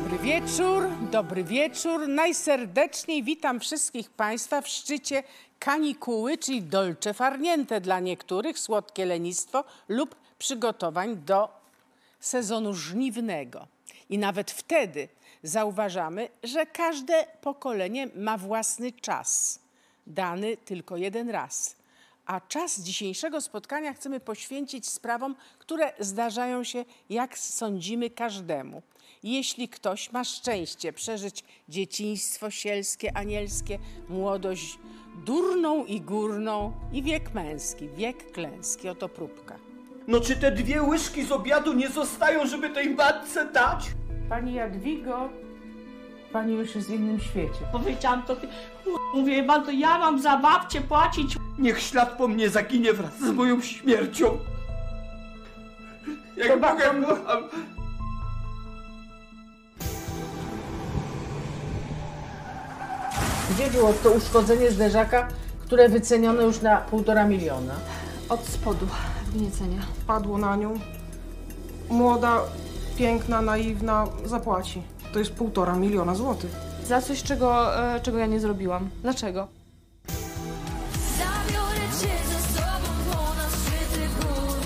[0.00, 2.08] Dobry wieczór, dobry wieczór.
[2.08, 5.22] Najserdeczniej witam wszystkich Państwa w szczycie
[5.58, 11.48] kanikuły, czyli dolce farniente dla niektórych, słodkie lenistwo lub przygotowań do
[12.20, 13.66] sezonu żniwnego.
[14.10, 15.08] I nawet wtedy
[15.42, 19.58] zauważamy, że każde pokolenie ma własny czas,
[20.06, 21.76] dany tylko jeden raz.
[22.26, 28.82] A czas dzisiejszego spotkania chcemy poświęcić sprawom, które zdarzają się, jak sądzimy, każdemu.
[29.22, 33.78] Jeśli ktoś ma szczęście przeżyć dzieciństwo sielskie, anielskie,
[34.08, 34.78] młodość
[35.26, 39.56] durną i górną i wiek męski, wiek klęski, oto próbka.
[40.08, 43.84] No czy te dwie łyżki z obiadu nie zostają, żeby tej matce dać?
[44.28, 45.28] Pani Jadwigo,
[46.32, 47.58] pani już jest w innym świecie.
[47.72, 48.36] Powiedziałam to,
[49.14, 51.36] mówię, pan, to ja mam za babcię płacić.
[51.58, 54.38] Niech ślad po mnie zaginie wraz z moją śmiercią.
[56.36, 57.44] Jak Chyba Bogiem pan- kocham.
[63.50, 65.28] Gdzie było to uszkodzenie zderzaka,
[65.60, 67.74] które wyceniono już na półtora miliona?
[68.28, 68.86] Od spodu
[69.26, 69.82] wgniecenia.
[70.06, 70.74] padło na nią.
[71.90, 72.40] Młoda,
[72.96, 74.82] piękna, naiwna zapłaci.
[75.12, 76.50] To jest półtora miliona złotych.
[76.86, 78.90] Za coś, czego, e, czego ja nie zrobiłam.
[79.02, 79.48] Dlaczego?
[81.18, 84.56] Zabiorę cię ze sobą ponad szczyty gór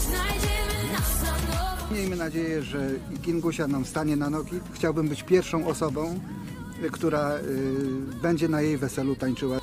[0.00, 2.78] Znajdziemy nas na nowo Miejmy nadzieję, że
[3.22, 4.60] Kingusia nam stanie na nogi.
[4.72, 6.20] Chciałbym być pierwszą osobą,
[6.92, 7.40] która y,
[8.22, 9.58] będzie na jej weselu tańczyła.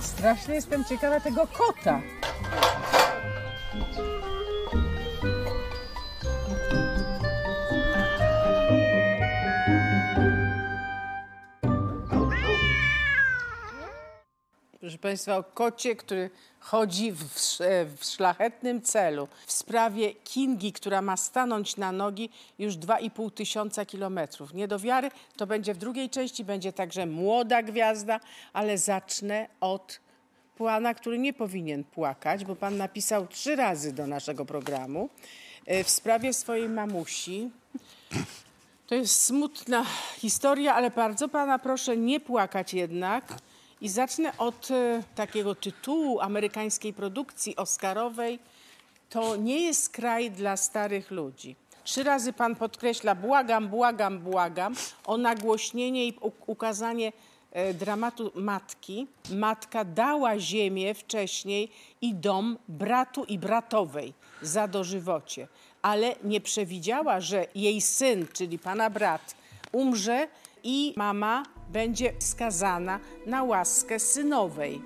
[0.00, 2.00] Strasznie jestem ciekawa tego kota.
[14.94, 19.28] Proszę Państwa, o kocie, który chodzi w, sz- w szlachetnym celu.
[19.46, 24.54] W sprawie Kingi, która ma stanąć na nogi już 2,5 tysiąca kilometrów.
[24.54, 28.20] Nie do wiary, to będzie w drugiej części, będzie także młoda gwiazda,
[28.52, 30.00] ale zacznę od
[30.58, 35.08] pana, który nie powinien płakać, bo pan napisał trzy razy do naszego programu
[35.66, 37.50] e, w sprawie swojej mamusi.
[38.86, 39.84] To jest smutna
[40.18, 43.24] historia, ale bardzo pana proszę nie płakać jednak.
[43.80, 48.38] I zacznę od e, takiego tytułu amerykańskiej produkcji oscarowej.
[49.10, 51.56] To nie jest kraj dla starych ludzi.
[51.84, 54.74] Trzy razy pan podkreśla błagam, błagam, błagam
[55.06, 56.14] o nagłośnienie i
[56.46, 57.12] ukazanie
[57.52, 59.06] e, dramatu matki.
[59.30, 61.70] Matka dała ziemię wcześniej
[62.00, 64.12] i dom bratu i bratowej
[64.42, 65.48] za dożywocie,
[65.82, 69.34] ale nie przewidziała, że jej syn, czyli pana brat,
[69.72, 70.28] umrze
[70.64, 74.82] i mama będzie skazana na łaskę synowej.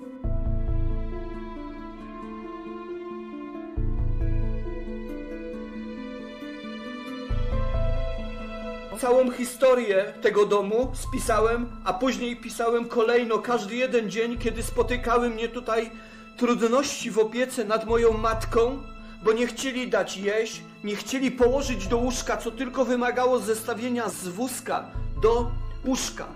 [8.99, 15.49] Całą historię tego domu spisałem, a później pisałem kolejno każdy jeden dzień, kiedy spotykały mnie
[15.49, 15.91] tutaj
[16.37, 18.83] trudności w opiece nad moją matką,
[19.23, 24.27] bo nie chcieli dać jeść, nie chcieli położyć do łóżka, co tylko wymagało zestawienia z
[24.27, 24.91] wózka
[25.21, 25.51] do
[25.85, 26.27] łóżka.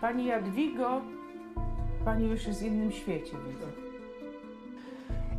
[0.00, 1.02] Pani Jadwigo,
[2.04, 3.66] pani już jest w innym świecie, widzę.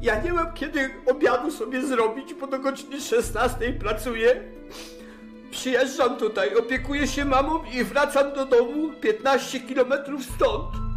[0.02, 4.42] Ja nie mam kiedy obiadu sobie zrobić, bo do godziny 16 pracuję.
[5.52, 10.89] Przyjeżdżam tutaj, opiekuję się mamą i wracam do domu 15 km stąd.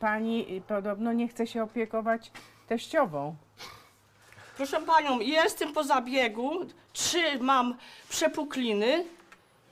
[0.00, 2.30] Pani podobno nie chce się opiekować
[2.68, 3.36] teściową.
[4.56, 6.50] Proszę panią, jestem po zabiegu,
[6.92, 7.74] trzy mam
[8.08, 9.04] przepukliny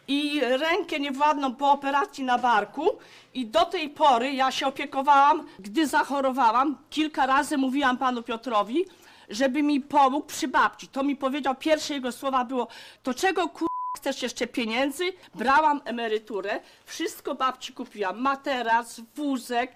[0.09, 2.87] i rękę niewładną po operacji na barku
[3.35, 8.85] i do tej pory ja się opiekowałam, gdy zachorowałam, kilka razy mówiłam panu Piotrowi,
[9.31, 10.89] żeby mi pomógł przy babci.
[10.89, 12.69] To mi powiedział, pierwsze jego słowa było,
[13.03, 13.69] to czego kur...
[13.97, 15.05] chcesz jeszcze pieniędzy?
[15.35, 19.73] Brałam emeryturę, wszystko babci kupiłam, materac, wózek,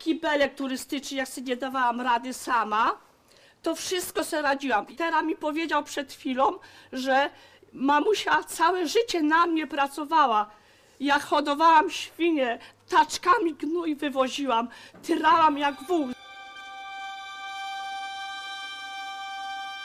[0.00, 3.10] kibelek turystyczny, jak sobie nie dawałam rady sama
[3.62, 4.88] to wszystko sobie radziłam.
[4.88, 6.58] I teraz mi powiedział przed chwilą,
[6.92, 7.30] że
[7.72, 10.50] mamusia całe życie na mnie pracowała.
[11.00, 12.58] Ja hodowałam świnie,
[12.88, 14.68] taczkami gnój wywoziłam,
[15.02, 16.08] tyrałam jak wół.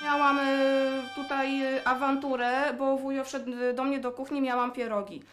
[0.04, 0.46] Miałam e,
[1.16, 5.24] tutaj e, awanturę, bo wujo wszedł e, do mnie do kuchni, miałam pierogi.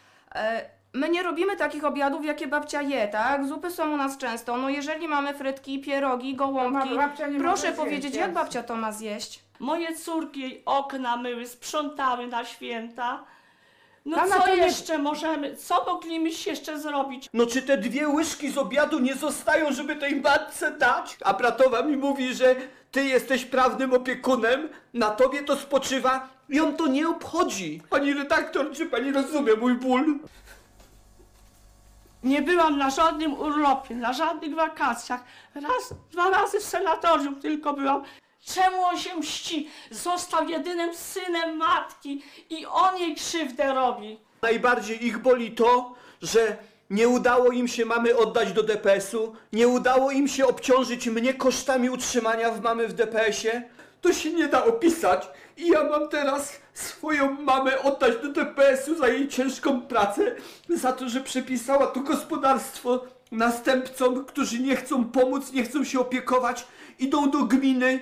[0.94, 3.46] My nie robimy takich obiadów, jakie babcia je, tak?
[3.46, 4.56] Zupy są u nas często.
[4.56, 8.42] No jeżeli mamy frytki, pierogi, gołąbki, Ma- babcia nie proszę może powiedzieć, zjeść, jak jasne.
[8.42, 9.40] babcia to ma zjeść?
[9.60, 13.24] Moje córki okna myły, sprzątały na święta.
[14.06, 17.28] No Pana co to nie- jeszcze możemy, co moglibyśmy jeszcze zrobić?
[17.34, 21.16] No czy te dwie łyżki z obiadu nie zostają, żeby tej matce dać?
[21.24, 22.54] A bratowa mi mówi, że
[22.90, 27.82] ty jesteś prawnym opiekunem, na tobie to spoczywa i on to nie obchodzi.
[27.90, 30.18] Pani redaktor, czy pani rozumie mój ból?
[32.24, 35.24] Nie byłam na żadnym urlopie, na żadnych wakacjach.
[35.54, 38.02] Raz, dwa razy w senatorium tylko byłam.
[38.44, 39.70] Czemu on się mści?
[39.90, 44.18] Został jedynym synem matki i on jej krzywdę robi.
[44.42, 46.56] Najbardziej ich boli to, że
[46.90, 51.90] nie udało im się mamy oddać do DPS-u, nie udało im się obciążyć mnie kosztami
[51.90, 53.62] utrzymania w mamy w DPS-ie.
[54.02, 55.28] To się nie da opisać.
[55.56, 60.34] I ja mam teraz swoją mamę oddać do DPS-u za jej ciężką pracę,
[60.68, 66.66] za to, że przepisała to gospodarstwo następcom, którzy nie chcą pomóc, nie chcą się opiekować,
[66.98, 68.00] idą do gminy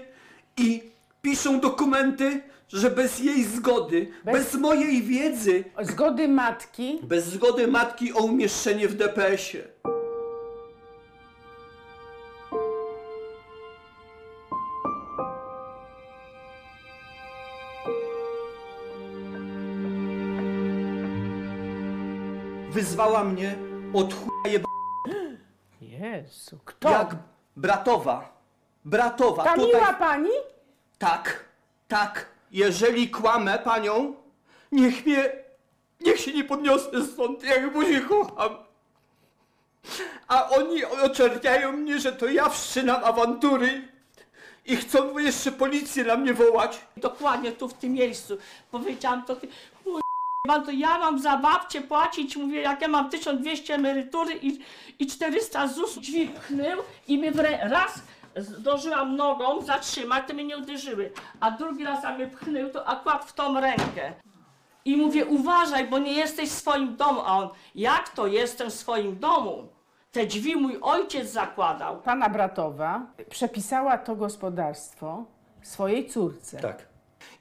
[0.56, 0.82] i
[1.22, 6.98] piszą dokumenty, że bez jej zgody, Bez- bez mojej wiedzy, Zgody matki.
[7.02, 9.64] bez zgody matki o umieszczenie w DPS-ie.
[22.90, 23.54] Wyzwała mnie
[23.94, 24.64] od chuja jeba...
[25.80, 26.90] Jezu, kto?
[26.90, 27.16] jak
[27.56, 28.42] bratowa.
[28.84, 29.44] Bratowa.
[29.44, 29.66] Ta tutaj...
[29.66, 30.30] miła pani?
[30.98, 31.44] Tak,
[31.88, 32.26] tak.
[32.50, 34.14] Jeżeli kłamę panią,
[34.72, 35.32] niech mnie,
[36.00, 38.56] niech się nie podniosę stąd, jak buzi kocham.
[40.28, 43.88] A oni oczerniają mnie, że to ja wszczynam awantury
[44.66, 46.80] i chcą jeszcze policję na mnie wołać.
[46.96, 48.38] Dokładnie tu w tym miejscu.
[48.70, 49.48] Powiedziałam to, ty-
[50.46, 54.58] to ja mam za babcię płacić, mówię, jak ja mam 1200 emerytury i,
[54.98, 55.98] i 400 ZUS.
[55.98, 56.78] Drzwi pchnął
[57.08, 57.32] i mnie
[57.62, 58.02] raz
[58.36, 63.24] zdążyłam nogą zatrzymać, to mnie nie uderzyły, a drugi raz jak mnie pchnął, to akurat
[63.24, 64.12] w tą rękę.
[64.84, 67.20] I mówię, uważaj, bo nie jesteś w swoim domu.
[67.24, 69.68] A on, jak to jestem w swoim domu?
[70.12, 72.02] Te drzwi mój ojciec zakładał.
[72.02, 75.24] Pana bratowa przepisała to gospodarstwo
[75.62, 76.60] swojej córce.
[76.60, 76.89] Tak.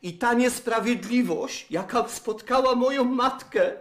[0.01, 3.71] I ta niesprawiedliwość, jaka spotkała moją matkę,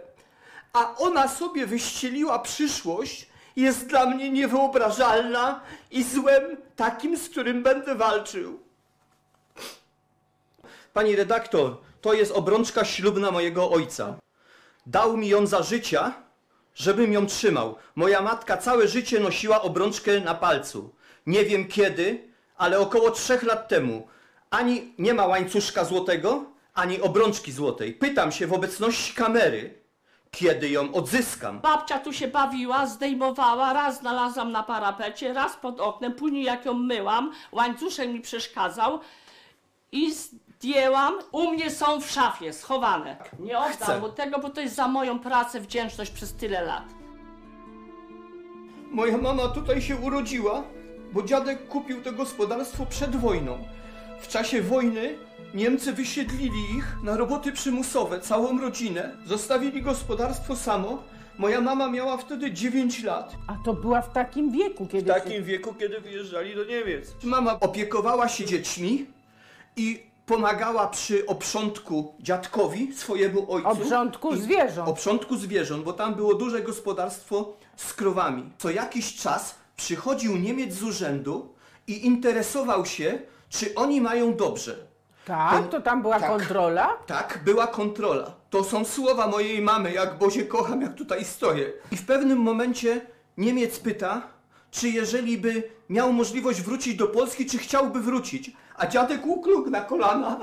[0.73, 5.61] a ona sobie wyścieliła przyszłość, jest dla mnie niewyobrażalna
[5.91, 8.59] i złem takim, z którym będę walczył.
[10.93, 14.15] Pani redaktor, to jest obrączka ślubna mojego ojca.
[14.85, 16.13] Dał mi ją za życia,
[16.75, 17.75] żebym ją trzymał.
[17.95, 20.95] Moja matka całe życie nosiła obrączkę na palcu.
[21.25, 24.07] Nie wiem kiedy, ale około trzech lat temu.
[24.49, 26.43] Ani nie ma łańcuszka złotego,
[26.73, 27.93] ani obrączki złotej.
[27.93, 29.73] Pytam się w obecności kamery,
[30.31, 31.59] kiedy ją odzyskam.
[31.59, 36.73] Babcia tu się bawiła, zdejmowała, raz znalazłam na parapecie, raz pod oknem, później jak ją
[36.73, 38.99] myłam, łańcuszek mi przeszkadzał
[39.91, 41.13] i zdjęłam.
[41.31, 43.17] U mnie są w szafie, schowane.
[43.39, 43.99] Nie oddam Chcę.
[43.99, 46.83] mu tego, bo to jest za moją pracę, wdzięczność przez tyle lat.
[48.91, 50.63] Moja mama tutaj się urodziła,
[51.11, 53.57] bo dziadek kupił to gospodarstwo przed wojną.
[54.21, 55.15] W czasie wojny
[55.53, 59.11] Niemcy wysiedlili ich na roboty przymusowe, całą rodzinę.
[59.25, 61.03] Zostawili gospodarstwo samo.
[61.37, 63.35] Moja mama miała wtedy 9 lat.
[63.47, 65.07] A to była w takim wieku, W kiedy...
[65.13, 67.15] takim wieku, kiedy wyjeżdżali do Niemiec.
[67.23, 69.05] Mama opiekowała się dziećmi
[69.75, 73.67] i pomagała przy oprzątku dziadkowi, swojemu ojcu.
[73.69, 74.89] Obrządku I- zwierząt.
[74.89, 78.43] Oprządku zwierząt, bo tam było duże gospodarstwo z krowami.
[78.57, 81.53] Co jakiś czas przychodził Niemiec z urzędu
[81.87, 84.75] i interesował się, czy oni mają dobrze.
[85.25, 86.29] Tak, to tam była Tak.
[86.29, 86.97] kontrola.
[87.07, 88.31] Tak, była kontrola.
[88.49, 91.71] To są słowa mojej mamy, jak Bozie kocham, jak tutaj stoję.
[91.91, 93.01] I w pewnym momencie
[93.37, 94.21] Niemiec pyta,
[94.71, 98.51] czy jeżeli by miał możliwość wrócić do Polski, czy chciałby wrócić.
[98.77, 100.39] A dziadek ukląkł na kolana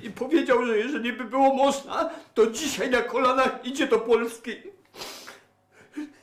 [0.00, 4.52] i powiedział, że jeżeli by było można, to dzisiaj na kolanach idzie do Polski.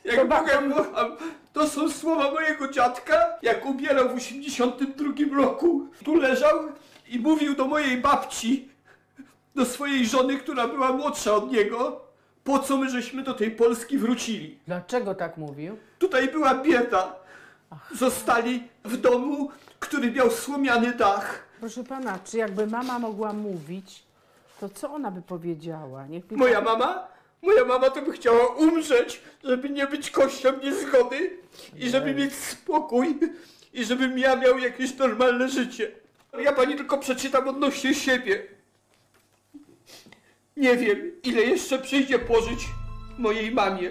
[0.04, 1.16] Jak ba- Boga kocham,
[1.52, 5.86] to są słowa mojego dziadka, jak umierał w 82 roku.
[6.04, 6.58] Tu leżał
[7.08, 8.68] i mówił do mojej babci,
[9.54, 12.00] do swojej żony, która była młodsza od niego,
[12.44, 14.58] po co my żeśmy do tej Polski wrócili.
[14.66, 15.76] Dlaczego tak mówił?
[15.98, 17.12] Tutaj była bieda.
[17.94, 21.42] Zostali w domu, który miał słomiany dach.
[21.60, 24.02] Proszę pana, czy jakby mama mogła mówić,
[24.60, 26.06] to co ona by powiedziała?
[26.06, 27.06] Niech mi Moja mama?
[27.42, 31.38] Moja mama to by chciała umrzeć, żeby nie być kością niezgody
[31.76, 33.18] i żeby mieć spokój
[33.72, 35.90] i żebym ja miał jakieś normalne życie.
[36.38, 38.42] Ja pani tylko przeczytam odnośnie siebie.
[40.56, 42.60] Nie wiem, ile jeszcze przyjdzie pożyć
[43.18, 43.90] mojej mamie.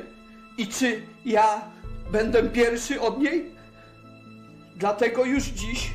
[0.58, 1.72] I czy ja
[2.12, 3.56] będę pierwszy od niej?
[4.76, 5.90] Dlatego już dziś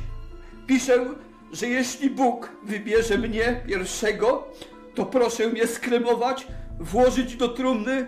[0.67, 1.05] piszę,
[1.51, 4.47] że jeśli Bóg wybierze mnie pierwszego,
[4.95, 6.47] to proszę mnie skremować,
[6.81, 8.07] włożyć do trumny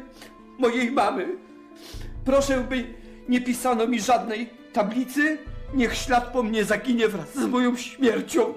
[0.60, 1.28] mojej mamy.
[2.26, 2.94] Proszę, by
[3.30, 5.38] nie pisano mi żadnej tablicy,
[5.74, 8.54] niech ślad po mnie zaginie wraz z moją śmiercią.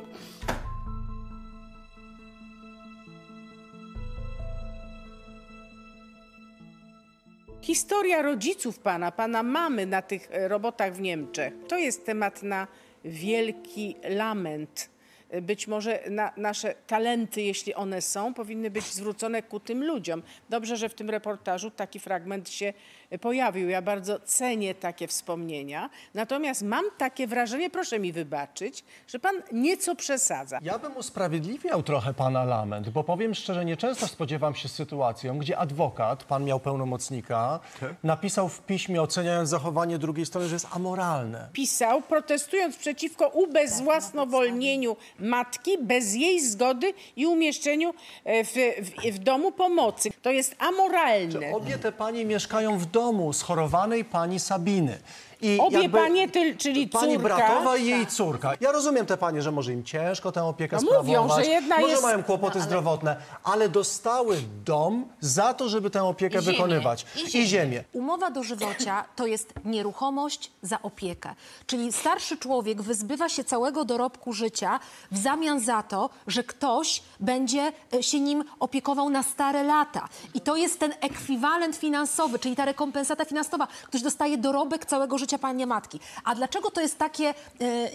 [7.61, 12.67] Historia rodziców pana, pana mamy na tych e, robotach w Niemczech, to jest temat na
[13.05, 14.96] wielki lament.
[15.43, 20.23] Być może na, nasze talenty, jeśli one są, powinny być zwrócone ku tym ludziom.
[20.51, 22.73] Dobrze, że w tym reportażu taki fragment się
[23.21, 23.69] pojawił.
[23.69, 25.91] Ja bardzo cenię takie wspomnienia.
[26.15, 30.59] Natomiast mam takie wrażenie, proszę mi wybaczyć, że pan nieco przesadza.
[30.63, 36.25] Ja bym usprawiedliwiał trochę pana lament, bo powiem szczerze, nieczęsto spodziewam się sytuacją, gdzie adwokat,
[36.25, 37.61] pan miał pełnomocnika,
[38.03, 41.49] napisał w piśmie oceniając zachowanie drugiej strony, że jest amoralne.
[41.53, 47.95] pisał, protestując przeciwko ubezwłasnowolnieniu matki bez jej zgody i umieszczeniu
[48.25, 50.11] e, w, w, w domu pomocy.
[50.23, 51.53] To jest amoralne.
[51.53, 54.97] Obie te panie mieszkają w domu schorowanej pani Sabiny.
[55.41, 57.37] I Obie panie, ty- czyli Pani córka.
[57.37, 58.53] bratowa i jej córka.
[58.61, 61.45] Ja rozumiem te panie, że może im ciężko tę opiekę No mówią, sprawować.
[61.45, 66.39] że jedna może jest- mają kłopoty zdrowotne, ale dostały dom za to, żeby tę opiekę
[66.39, 66.57] I ziemię.
[66.57, 67.07] wykonywać.
[67.17, 67.47] I I ziemię.
[67.47, 67.85] ziemię.
[67.93, 71.35] Umowa dożywocia to jest nieruchomość za opiekę.
[71.67, 74.81] Czyli starszy człowiek wyzbywa się całego dorobku życia
[75.13, 80.09] w zamian za to, że ktoś będzie e, się nim opiekował na stare lata.
[80.35, 83.69] I to jest ten ekwiwalent finansowy, czyli ta rekompensata finansowa.
[83.87, 86.01] Ktoś dostaje dorobek całego życia pani matki.
[86.25, 87.35] A dlaczego to jest takie e,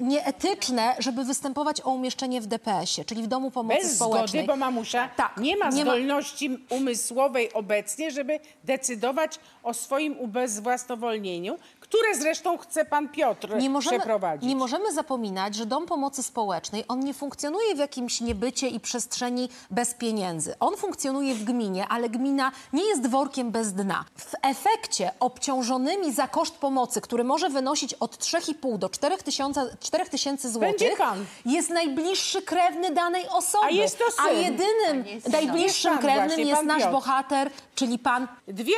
[0.01, 4.43] nieetyczne, żeby występować o umieszczenie w DPS-ie, czyli w domu pomocy Bez społecznej?
[4.43, 10.19] zgody, bo mamusia Tak, nie ma nie ma- zdolności umysłowej obecnie, żeby decydować o swoim
[10.19, 14.49] ubezwłasnowolnieniu, które zresztą chce pan Piotr nie możemy, przeprowadzić.
[14.49, 19.49] nie możemy zapominać, że dom pomocy społecznej, on nie funkcjonuje w jakimś niebycie i przestrzeni
[19.71, 20.53] bez pieniędzy.
[20.59, 24.05] On funkcjonuje w gminie, ale gmina nie jest workiem bez dna.
[24.15, 30.09] W efekcie obciążonymi za koszt pomocy, który może wynosić od 3,5 do 4 tysiące 4
[30.09, 30.97] tysięcy złotych,
[31.45, 33.65] jest najbliższy krewny danej osoby.
[33.65, 34.41] A jest to A syn.
[34.41, 36.91] jedynym najbliższym Jest pan krewnym właśnie, jest nasz Piotr.
[36.91, 38.73] bohater, czyli pan Dwie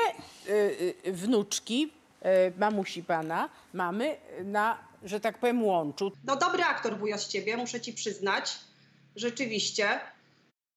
[0.48, 1.92] y, y, wnuczki
[2.26, 6.12] y, mamusi pana mamy na, że tak powiem, łączu.
[6.24, 8.60] No dobry aktor wujo z ciebie, muszę ci przyznać.
[9.16, 10.00] Rzeczywiście.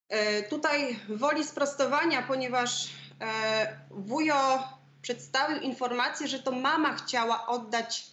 [0.08, 2.88] E, tutaj woli sprostowania, ponieważ
[3.20, 4.62] e, wujo
[5.06, 8.06] przedstawił informację, że to mama chciała oddać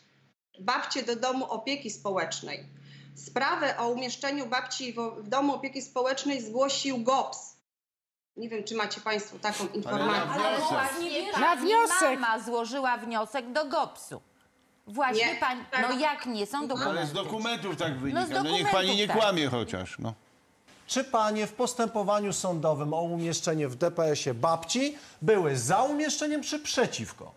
[0.60, 2.66] babcię do domu opieki społecznej.
[3.16, 7.58] Sprawę o umieszczeniu babci w, w domu opieki społecznej zgłosił GOPS.
[8.38, 10.42] Nie wiem, czy macie Państwo taką informację.
[10.70, 12.20] Właśnie Na pani wniosek.
[12.20, 14.22] mama złożyła wniosek do GOPS-u.
[14.88, 15.36] Właśnie Nie.
[15.36, 17.14] pani, no jak nie, są Ale z dokumenty.
[17.14, 18.26] dokumentów tak wynika.
[18.30, 19.18] No No, niech pani nie tak.
[19.18, 20.00] kłamie chociaż.
[20.00, 20.14] No.
[20.88, 27.32] Czy panie w postępowaniu sądowym o umieszczenie w DPS-ie babci były za umieszczeniem czy przeciwko?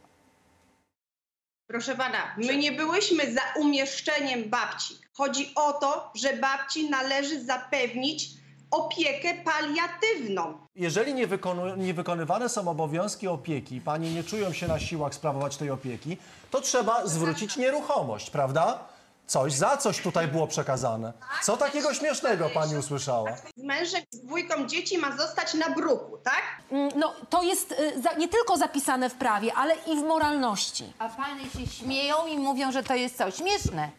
[1.70, 4.94] Proszę pana, my nie byłyśmy za umieszczeniem babci.
[5.12, 8.28] Chodzi o to, że babci należy zapewnić
[8.70, 10.58] opiekę paliatywną.
[10.74, 15.56] Jeżeli nie, wykonu- nie wykonywane są obowiązki opieki, panie nie czują się na siłach sprawować
[15.56, 16.16] tej opieki,
[16.50, 18.78] to trzeba zwrócić nieruchomość, prawda?
[19.26, 21.12] Coś za coś tutaj było przekazane.
[21.42, 23.36] Co takiego śmiesznego pani usłyszała?
[23.56, 26.42] Z mężem, z dwójką dzieci ma zostać na bruku, tak?
[26.70, 30.92] Mm, No, to jest y, za, nie tylko zapisane w prawie, ale i w moralności.
[30.98, 33.90] A panie się śmieją i mówią, że to jest co, śmieszne.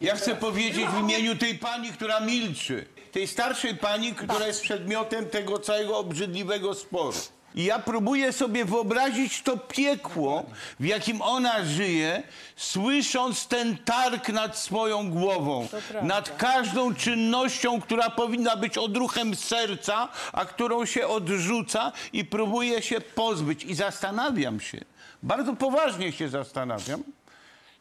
[0.00, 2.86] Ja chcę powiedzieć w imieniu tej pani, która milczy.
[3.12, 7.16] Tej starszej pani, która jest przedmiotem tego całego obrzydliwego sporu.
[7.54, 10.44] I ja próbuję sobie wyobrazić to piekło,
[10.80, 12.22] w jakim ona żyje,
[12.56, 15.68] słysząc ten targ nad swoją głową,
[16.02, 23.00] nad każdą czynnością, która powinna być odruchem serca, a którą się odrzuca i próbuje się
[23.00, 23.64] pozbyć.
[23.64, 24.80] I zastanawiam się,
[25.22, 27.02] bardzo poważnie się zastanawiam,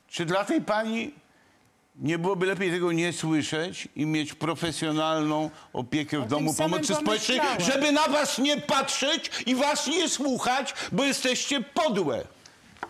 [0.09, 1.22] czy dla tej pani
[1.95, 7.39] nie byłoby lepiej tego nie słyszeć i mieć profesjonalną opiekę w domu samym pomocy społecznej,
[7.39, 7.71] pomyślałem.
[7.71, 12.23] żeby na was nie patrzeć i was nie słuchać, bo jesteście podłe.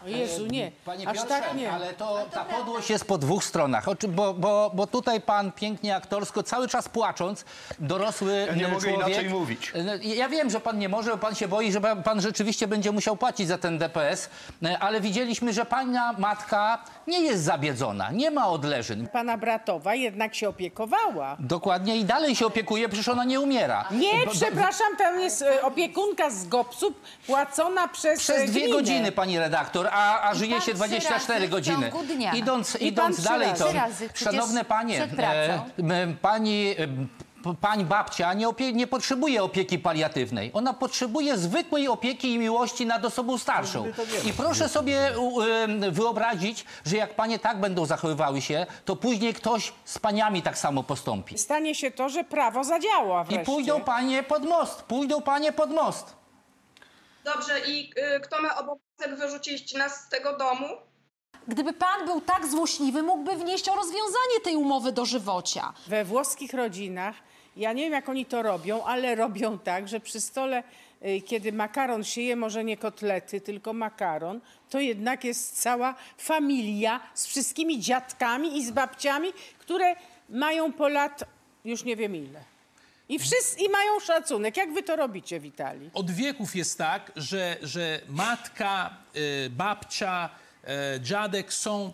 [0.06, 0.72] O Jezu, nie.
[0.86, 1.72] Panie Aż Piotrze, tak nie.
[1.72, 3.88] ale to ta podłość jest po dwóch stronach.
[3.88, 7.46] O czym- Bo, bo, bo tutaj pan pięknie aktorsko, cały czas płacząc,
[7.80, 9.08] dorosły Ja nie e, mogę człowiek...
[9.08, 9.72] inaczej mówić.
[9.76, 12.22] E, no, Ja wiem, że pan nie może, bo pan się boi, że pan- pan
[12.22, 14.30] rzeczywiście będzie musiał płacić za ten DPS,
[14.64, 19.08] e, ale widzieliśmy, że pana matka nie jest zabiedzona, nie ma odleżyn.
[19.08, 21.36] Pana bratowa jednak się opiekowała.
[21.40, 23.86] Dokładnie i dalej się opiekuje, przecież ona nie umiera.
[23.92, 26.94] Nie, przepraszam, tam jest e, opiekunka z GOPS-u
[27.28, 28.76] płacona przez Przez e, dwie gminę.
[28.78, 31.92] godziny, pani redaktor, a, a żyje się trzy 24 razy w godziny.
[32.36, 33.66] Idąc, I idąc dalej, to
[34.14, 35.08] szanowne panie,
[35.80, 36.76] m, pani, e,
[37.44, 40.52] p- pani babcia nie, nie potrzebuje opieki paliatywnej.
[40.54, 43.86] Ona potrzebuje zwykłej opieki i miłości nad osobą starszą.
[44.26, 45.12] I proszę sobie
[45.92, 50.84] wyobrazić, że jak panie tak będą zachowywały się, to później ktoś z paniami tak samo
[50.84, 51.38] postąpi.
[51.38, 53.46] Stanie się to, że prawo zadziała I wreszcie.
[53.46, 56.23] pójdą panie pod most, pójdą panie pod most.
[57.24, 60.66] Dobrze, i y, kto ma obowiązek wyrzucić nas z tego domu?
[61.48, 65.74] Gdyby pan był tak złośliwy, mógłby wnieść o rozwiązanie tej umowy dożywocia.
[65.88, 67.16] We włoskich rodzinach,
[67.58, 70.64] ja nie wiem jak oni to robią, ale robią tak, że przy stole,
[71.06, 77.00] y, kiedy makaron się je, może nie kotlety, tylko makaron, to jednak jest cała familia
[77.14, 79.96] z wszystkimi dziadkami i z babciami, które
[80.30, 81.24] mają po lat
[81.66, 82.53] już nie wiem ile.
[83.10, 84.58] I, wszyscy, I mają szacunek.
[84.58, 85.90] Jak wy to robicie w Italii?
[85.94, 90.30] Od wieków jest tak, że, że matka, y, babcia,
[90.98, 91.94] y, dziadek są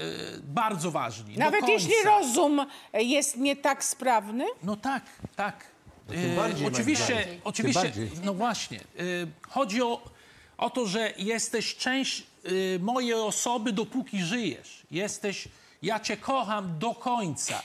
[0.00, 0.02] y,
[0.42, 1.34] bardzo ważni.
[1.34, 1.72] do Nawet końca.
[1.72, 4.46] jeśli rozum jest nie tak sprawny?
[4.62, 5.02] No tak,
[5.36, 5.64] tak.
[6.08, 7.24] tym bardziej, moim oczywiście, zdaniem.
[7.28, 8.10] Tym oczywiście, bardziej.
[8.24, 8.78] no właśnie.
[8.78, 8.82] E,
[9.48, 10.02] chodzi o,
[10.58, 14.82] o to, że jesteś część e, mojej osoby, dopóki żyjesz.
[14.90, 15.48] Jesteś,
[15.82, 17.62] ja cię kocham do końca.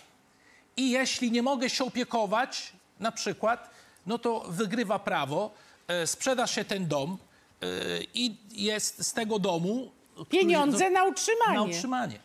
[0.78, 3.70] I jeśli nie mogę się opiekować, na przykład,
[4.06, 5.52] no to wygrywa prawo,
[5.88, 7.18] e, sprzedasz się ten dom
[7.62, 7.66] e,
[8.14, 9.92] i jest z tego domu...
[10.14, 11.54] który- Pieniądze na utrzymanie.
[11.56, 12.20] Na utrzymanie.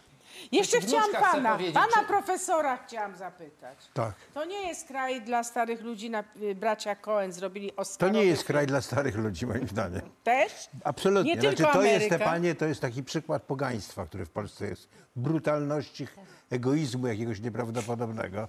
[0.53, 3.79] Jeszcze chciałam pana, pana czy- profesora chciałam zapytać.
[3.95, 4.15] Tak.
[4.35, 8.25] To nie jest kraj dla starych ludzi, na, y, bracia Cohen zrobili To Oscarowy nie
[8.25, 10.01] jest kraj dla starych ludzi, moim zdaniem.
[10.25, 10.53] Też?
[10.85, 11.35] Absolutnie.
[11.35, 14.67] Nie znaczy, tylko to jest, te panie, to jest taki przykład pogaństwa, który w Polsce
[14.67, 14.89] jest.
[15.17, 16.07] Brutalności,
[16.51, 18.49] egoizmu jakiegoś nieprawdopodobnego,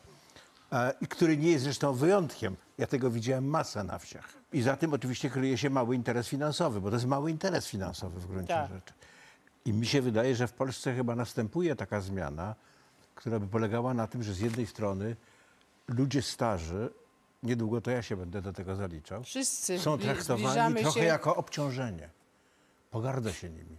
[1.10, 2.56] który nie jest zresztą wyjątkiem.
[2.78, 4.34] Ja tego widziałem masę na wsiach.
[4.54, 8.20] I za tym oczywiście kryje się mały interes finansowy, bo to jest mały interes finansowy
[8.20, 8.70] w gruncie Tak.
[8.72, 8.94] rzeczy.
[9.66, 12.56] I mi się wydaje, że w Polsce chyba następuje taka zmiana,
[13.16, 15.16] która by polegała na tym, że z jednej strony
[15.88, 16.90] ludzie starzy,
[17.44, 22.10] niedługo to ja się będę do tego zaliczał, Wszyscy są traktowani trochę się- jako obciążenie.
[22.92, 23.78] Pogarda się nimi,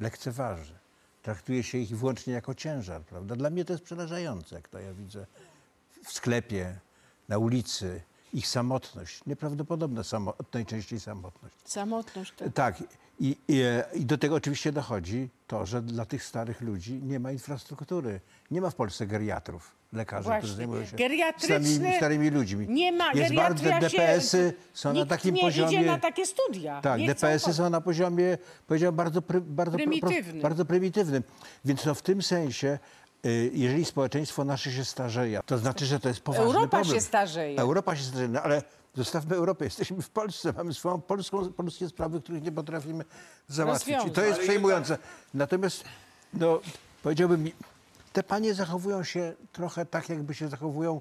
[0.00, 0.74] lekceważy.
[1.22, 3.36] Traktuje się ich wyłącznie jako ciężar, prawda?
[3.36, 5.26] Dla mnie to jest przerażające, jak to ja widzę
[6.04, 6.78] w sklepie,
[7.28, 8.02] na ulicy,
[8.34, 11.54] ich samotność, nieprawdopodobna samo, najczęściej samotność.
[11.64, 12.32] Samotność.
[12.36, 12.52] Tak.
[12.54, 12.82] Tak.
[13.20, 13.62] I, i,
[13.94, 18.20] I do tego oczywiście dochodzi to, że dla tych starych ludzi nie ma infrastruktury.
[18.50, 20.38] Nie ma w Polsce geriatrów, lekarzy, Właśnie.
[20.38, 20.96] którzy zajmują się
[21.38, 22.68] starymi, starymi ludźmi.
[22.68, 25.76] Nie ma, Jest bardzo, DPS-y są na takim nie poziomie...
[25.76, 26.80] idzie na takie studia.
[26.80, 30.42] Tak, DPS-y są na poziomie, powiedziałbym, bardzo, pry, bardzo, pro- Prymitywnym.
[30.42, 31.22] bardzo prymitywnym.
[31.64, 32.78] Więc to w tym sensie,
[33.52, 36.94] jeżeli społeczeństwo nasze się starzeje, to znaczy, że to jest poważny Europa problem.
[36.94, 37.58] się starzeje.
[37.58, 38.62] Europa się starzeje, no ale
[38.94, 39.64] zostawmy Europę.
[39.64, 43.04] Jesteśmy w Polsce, mamy swoją polską, polskie sprawy, których nie potrafimy
[43.48, 43.96] załatwić.
[44.06, 44.98] I to jest przejmujące.
[45.34, 45.84] Natomiast,
[46.34, 46.60] no,
[47.02, 47.50] powiedziałbym,
[48.12, 51.00] te panie zachowują się trochę tak, jakby się zachowują,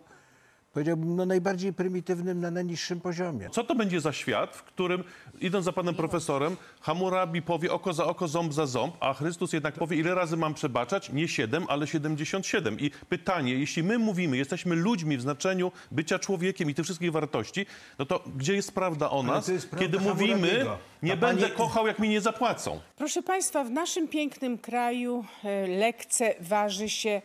[0.74, 3.50] powiedziałbym, no, najbardziej prymitywnym, na najniższym poziomie.
[3.50, 5.04] Co to będzie za świat, w którym,
[5.42, 9.74] idąc za panem profesorem, Hammurabi powie oko za oko, ząb za ząb, a Chrystus jednak
[9.74, 11.10] powie, ile razy mam przebaczać?
[11.12, 12.80] Nie 7, ale 77.
[12.80, 17.66] I pytanie, jeśli my mówimy, jesteśmy ludźmi w znaczeniu bycia człowiekiem i tych wszystkich wartości,
[18.00, 20.66] no to gdzie jest prawda o nas, to jest prawda kiedy mówimy,
[21.04, 22.80] nie będę pani- kochał, jak mi nie zapłacą?
[22.98, 27.22] Proszę Państwa, w naszym pięknym kraju e, lekceważy się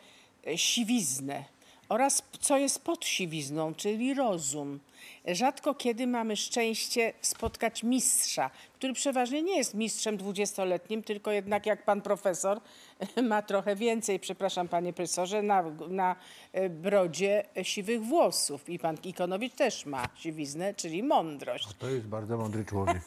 [0.46, 1.53] e, siwiznę
[1.88, 4.80] oraz co jest pod siwizną, czyli rozum.
[5.26, 11.84] Rzadko kiedy mamy szczęście spotkać mistrza, który przeważnie nie jest mistrzem dwudziestoletnim, tylko jednak jak
[11.84, 12.60] pan profesor
[13.30, 16.16] ma trochę więcej, przepraszam panie profesorze, na, na
[16.52, 18.68] e, brodzie siwych włosów.
[18.68, 21.68] I pan Ikonowicz też ma siwiznę, czyli mądrość.
[21.78, 23.02] To jest bardzo mądry człowiek.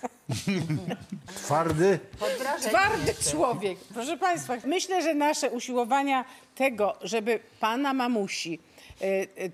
[1.35, 1.99] Twardy.
[2.59, 3.79] Twardy człowiek.
[3.93, 8.59] Proszę Państwa, myślę, że nasze usiłowania tego, żeby Pana mamusi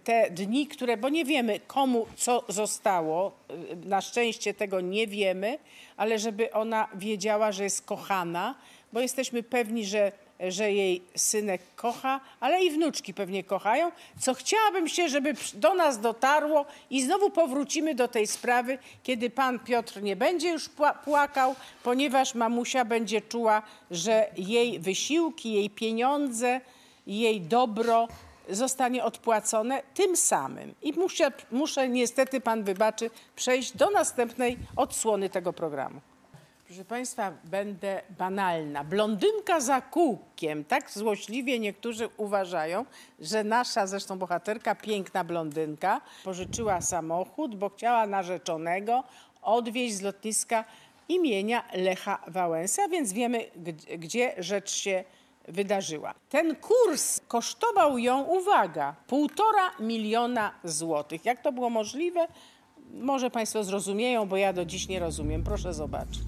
[0.04, 5.58] te dni, które, bo nie wiemy komu co zostało, e, na szczęście tego nie wiemy,
[5.98, 8.56] ale żeby ona wiedziała, że jest kochana,
[8.94, 10.12] bo jesteśmy pewni, że
[10.50, 16.02] że jej synek kocha, ale i wnuczki pewnie kochają, co chciałabym się, żeby do nas
[16.02, 16.66] dotarło.
[16.90, 22.36] I znowu powrócimy do tej sprawy, kiedy pan Piotr nie będzie już pła- płakał, ponieważ
[22.36, 26.62] mamusia będzie czuła, że jej wysiłki, jej pieniądze,
[27.08, 28.08] jej dobro
[28.50, 30.76] zostanie odpłacone tym samym.
[30.82, 36.02] I muszę, muszę niestety, pan wybaczy, przejść do następnej odsłony tego programu.
[36.68, 38.84] Proszę Państwa, będę banalna.
[38.84, 40.66] Blondynka za kółkiem.
[40.66, 42.86] Tak złośliwie niektórzy uważają,
[43.20, 49.04] że nasza zresztą bohaterka, piękna blondynka, pożyczyła samochód, bo chciała narzeczonego
[49.42, 50.66] odwieźć z lotniska
[51.10, 53.46] imienia Lecha Wałęsa, więc wiemy,
[53.98, 55.04] gdzie, rzecz się
[55.48, 56.14] wydarzyła.
[56.30, 61.26] Ten kurs kosztował ją, uwaga, półtora miliona złotych.
[61.26, 62.28] Jak to było możliwe?
[62.94, 65.44] Może Państwo zrozumieją, bo ja do dziś nie rozumiem.
[65.44, 66.24] Proszę zobaczyć.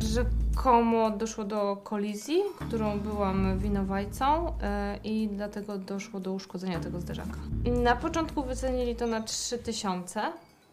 [0.00, 7.36] Rzekomo doszło do kolizji, którą byłam winowajcą e, i dlatego doszło do uszkodzenia tego zderzaka.
[7.82, 10.22] Na początku wycenili to na 3000,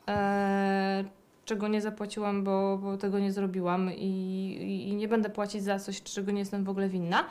[0.07, 1.03] e,
[1.47, 6.01] czego nie zapłaciłam, bo, bo tego nie zrobiłam i, i, nie będę płacić za coś,
[6.01, 7.23] czego nie jestem w ogóle winna.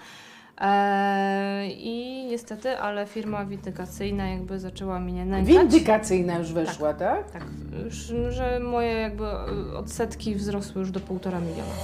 [0.61, 5.55] E, I niestety, ale firma windykacyjna jakby zaczęła mnie nękać.
[5.55, 7.31] Windykacyjna już weszła, tak?
[7.31, 7.43] Tak,
[7.85, 7.95] już,
[8.29, 9.47] że moje jakby e,
[9.79, 11.75] odsetki wzrosły już do półtora miliona.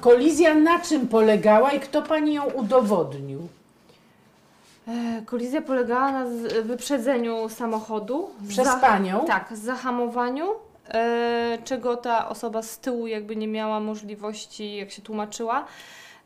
[0.00, 3.48] Kolizja na czym polegała i kto pani ją udowodnił?
[4.90, 6.24] E, Kolizja polegała na
[6.62, 8.30] wyprzedzeniu samochodu.
[8.48, 9.24] Przez panią?
[9.24, 10.48] Tak, zahamowaniu,
[10.88, 15.64] e, czego ta osoba z tyłu jakby nie miała możliwości, jak się tłumaczyła,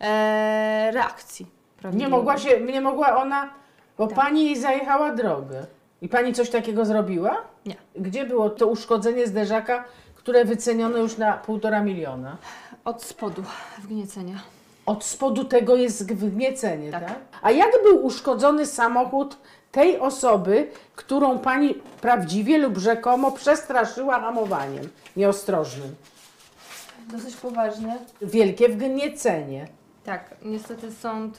[0.01, 1.47] e, reakcji.
[1.93, 3.51] Nie mogła, się, nie mogła ona,
[3.99, 5.67] bo pani jej zajechała drogę.
[6.03, 7.37] I pani coś takiego zrobiła?
[7.67, 7.77] Nie.
[7.97, 12.37] Gdzie było to uszkodzenie zderzaka, które wyceniono już na półtora miliona?
[12.85, 13.43] Od spodu
[13.79, 14.54] wgniecenia.
[14.87, 17.15] Od spodu tego jest wgniecenie, tak?
[17.43, 19.37] A jak był uszkodzony samochód
[19.73, 25.95] tej osoby, którą pani prawdziwie lub rzekomo przestraszyła hamowaniem nieostrożnym?
[27.13, 27.97] Dosyć poważnie.
[28.23, 29.69] Wielkie wgniecenie.
[30.05, 31.39] Tak, niestety sąd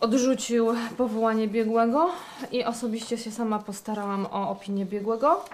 [0.00, 2.10] odrzucił powołanie biegłego
[2.52, 5.44] i osobiście się sama postarałam o opinię biegłego,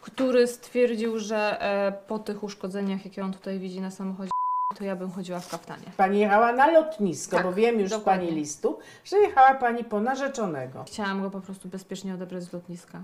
[0.00, 4.30] który stwierdził, że e, po tych uszkodzeniach, jakie on tutaj widzi na samochodzie,
[4.74, 5.82] to ja bym chodziła w kaftanie.
[5.96, 8.26] Pani jechała na lotnisko, Tak, bo wiem już z dokładnie.
[8.26, 10.84] pani listu, że jechała pani po narzeczonego.
[10.86, 13.00] Chciałam go po prostu bezpiecznie odebrać z lotniska.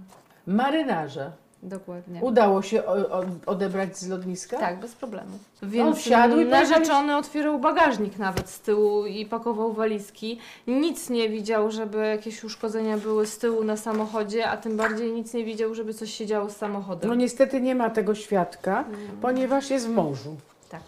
[0.46, 1.32] Marynarze.
[1.62, 2.20] Dokładnie.
[2.20, 4.58] Udało się o, o, odebrać z lotniska?
[4.58, 5.38] Tak, bez problemu.
[5.62, 10.38] On Więc wsiadł i narzeczony otwierał bagażnik nawet z tyłu i pakował walizki.
[10.66, 15.34] Nic nie widział, żeby jakieś uszkodzenia były z tyłu na samochodzie, a tym bardziej nic
[15.34, 17.08] nie widział, żeby coś się działo z samochodem.
[17.08, 18.84] No niestety nie ma tego świadka,
[19.20, 20.36] ponieważ jest w morzu.
[20.68, 20.82] Tak,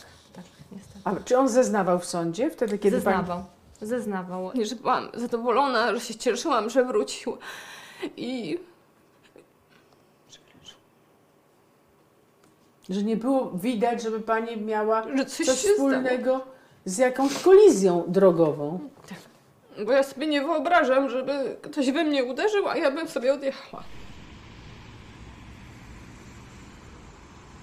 [1.04, 1.20] tak, niestety.
[1.24, 3.26] A czy on zeznawał w sądzie wtedy, kiedy Zeznawał.
[3.26, 3.88] pani...
[3.88, 4.50] Zeznawał.
[4.62, 7.36] Że byłam zadowolona, że się cieszyłam, że wrócił.
[8.16, 8.58] I
[12.90, 16.40] Że nie było widać, żeby pani miała Że coś coś się wspólnego
[16.84, 18.78] z jakąś kolizją drogową.
[19.86, 23.82] bo ja sobie nie wyobrażam, żeby ktoś we mnie uderzył, a ja bym sobie odjechała.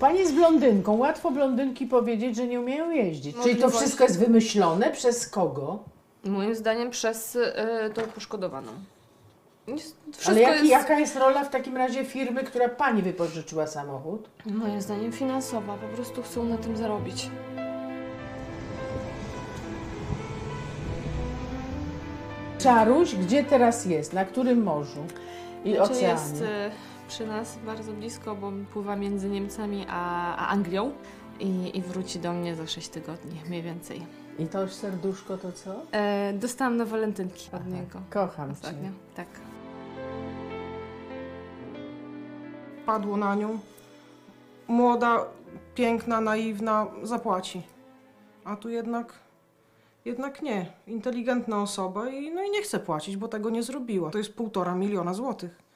[0.01, 0.97] Pani jest blondynką.
[0.97, 3.33] Łatwo blondynki powiedzieć, że nie umieją jeździć.
[3.35, 3.77] Czyli to Możliwości.
[3.79, 5.79] wszystko jest wymyślone przez kogo?
[6.25, 7.39] Moim zdaniem przez y,
[7.93, 8.71] tą poszkodowaną.
[9.67, 13.67] Jest- Wszystko Ale jaki, jest, jaka jest rola w takim razie firmy, która pani wypożyczyła
[13.67, 14.29] samochód?
[14.45, 15.77] moim zdaniem finansowa.
[15.77, 17.29] Po prostu chcą na tym zarobić.
[22.59, 24.13] Czaruś, gdzie teraz jest?
[24.13, 24.99] Na którym morzu?
[25.65, 26.07] I Znaczy oceanie?
[26.13, 26.45] jest y,
[27.11, 30.91] przy nas bardzo blisko, bo pływa między Niemcami a, a Anglią
[31.39, 34.05] i, i wróci do mnie za 6 tygodni, mniej więcej.
[34.39, 35.75] I to już serduszko to co?
[35.91, 38.01] E, dostałam na walentynki od niego.
[38.09, 38.95] Kocham Ostatnio, cię.
[39.15, 39.27] tak.
[42.85, 43.59] Padło na nią.
[44.67, 45.25] Młoda,
[45.75, 47.61] piękna, naiwna, zapłaci.
[48.43, 49.13] A tu jednak,
[50.05, 50.65] jednak nie.
[50.87, 54.11] Inteligentna osoba i, no i nie chce płacić, bo tego nie zrobiła.
[54.11, 55.70] To jest półtora miliona złotych.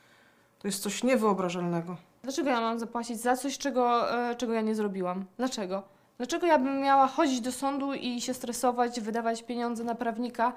[0.66, 1.98] To jest coś niewyobrażalnego.
[2.24, 5.26] Dlaczego ja mam zapłacić za coś, czego, e, czego ja nie zrobiłam?
[5.38, 5.84] Dlaczego?
[6.18, 10.54] Dlaczego ja bym miała chodzić do sądu i się stresować, wydawać pieniądze na prawnika,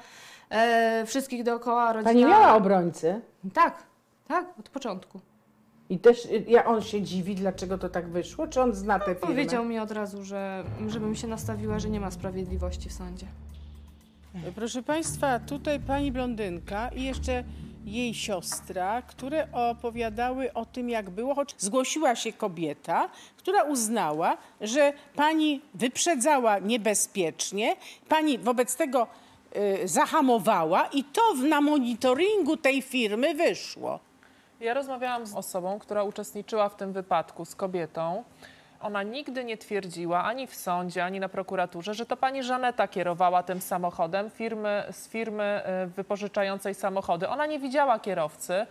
[0.51, 2.13] e, wszystkich dookoła, rodzina...
[2.13, 3.21] Pani miała obrońcę?
[3.55, 3.83] Tak,
[4.29, 5.21] tak, od początku.
[5.91, 8.47] I też y, ja, on się dziwi, dlaczego to tak wyszło?
[8.47, 9.21] Czy on zna tę firmę?
[9.21, 13.27] Powiedział mi od razu, że żebym się nastawiła, że nie ma sprawiedliwości w sądzie.
[14.55, 17.45] Proszę Państwa, tutaj pani blondynka i jeszcze
[17.93, 24.93] jej siostra, które opowiadały o tym, jak było, choć zgłosiła się kobieta, która uznała, że
[25.17, 27.77] pani wyprzedzała niebezpiecznie,
[28.09, 29.07] pani wobec tego
[29.57, 34.01] y, zahamowała i to na monitoringu tej firmy wyszło.
[34.61, 38.25] Ja rozmawiałam z osobą, która uczestniczyła w tym wypadku, z kobietą.
[38.81, 43.43] Ona nigdy nie twierdziła ani w sądzie, ani na prokuraturze, że to pani Żaneta kierowała
[43.43, 47.29] tym samochodem firmy, z firmy e, wypożyczającej samochody.
[47.29, 48.67] Ona nie widziała kierowcy.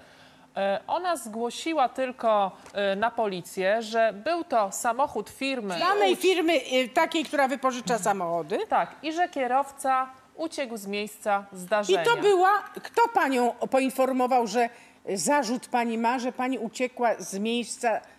[0.58, 5.78] E, Ona zgłosiła tylko e, na policję, że był to samochód firmy.
[5.78, 8.60] Znanej firmy y, takiej, która wypożycza samochody.
[8.70, 12.02] Tak, i że kierowca uciekł z miejsca zdarzenia.
[12.04, 14.70] I to była, kto panią poinformował, że
[15.14, 18.17] zarzut pani ma, że pani uciekła z miejsca zdarzenia?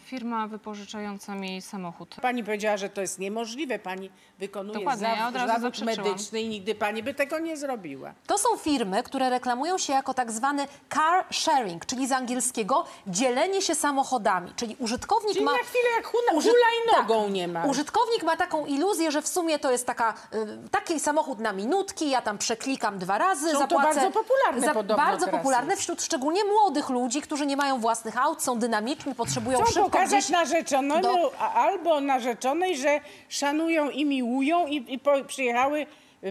[0.00, 2.16] Firma wypożyczająca mi samochód.
[2.22, 3.78] Pani powiedziała, że to jest niemożliwe.
[3.78, 6.08] Pani wykonuje Dokładnie, ja zaw- od razu zawód zaprzeczyłam.
[6.10, 8.12] medyczny i nigdy pani by tego nie zrobiła.
[8.26, 13.62] To są firmy, które reklamują się jako tak zwany car sharing, czyli z angielskiego dzielenie
[13.62, 14.52] się samochodami.
[14.56, 15.52] Czyli użytkownik Czyli ma.
[15.52, 17.64] na chwilę jak hula- hulajnogą tak, nie ma.
[17.64, 22.10] Użytkownik ma taką iluzję, że w sumie to jest taka, y, taki samochód na minutki,
[22.10, 24.00] ja tam przeklikam dwa razy, Są to zapłacę.
[24.00, 25.82] bardzo popularne podobno Bardzo teraz popularne jest.
[25.82, 30.08] wśród szczególnie młodych ludzi, którzy nie mają własnych aut, są dynamiczni, potrzebują Chcą szybko pokazać
[30.24, 35.86] gdzieś narzeczonemu do- albo narzeczonej, że szanują i miłują i, i po, przyjechały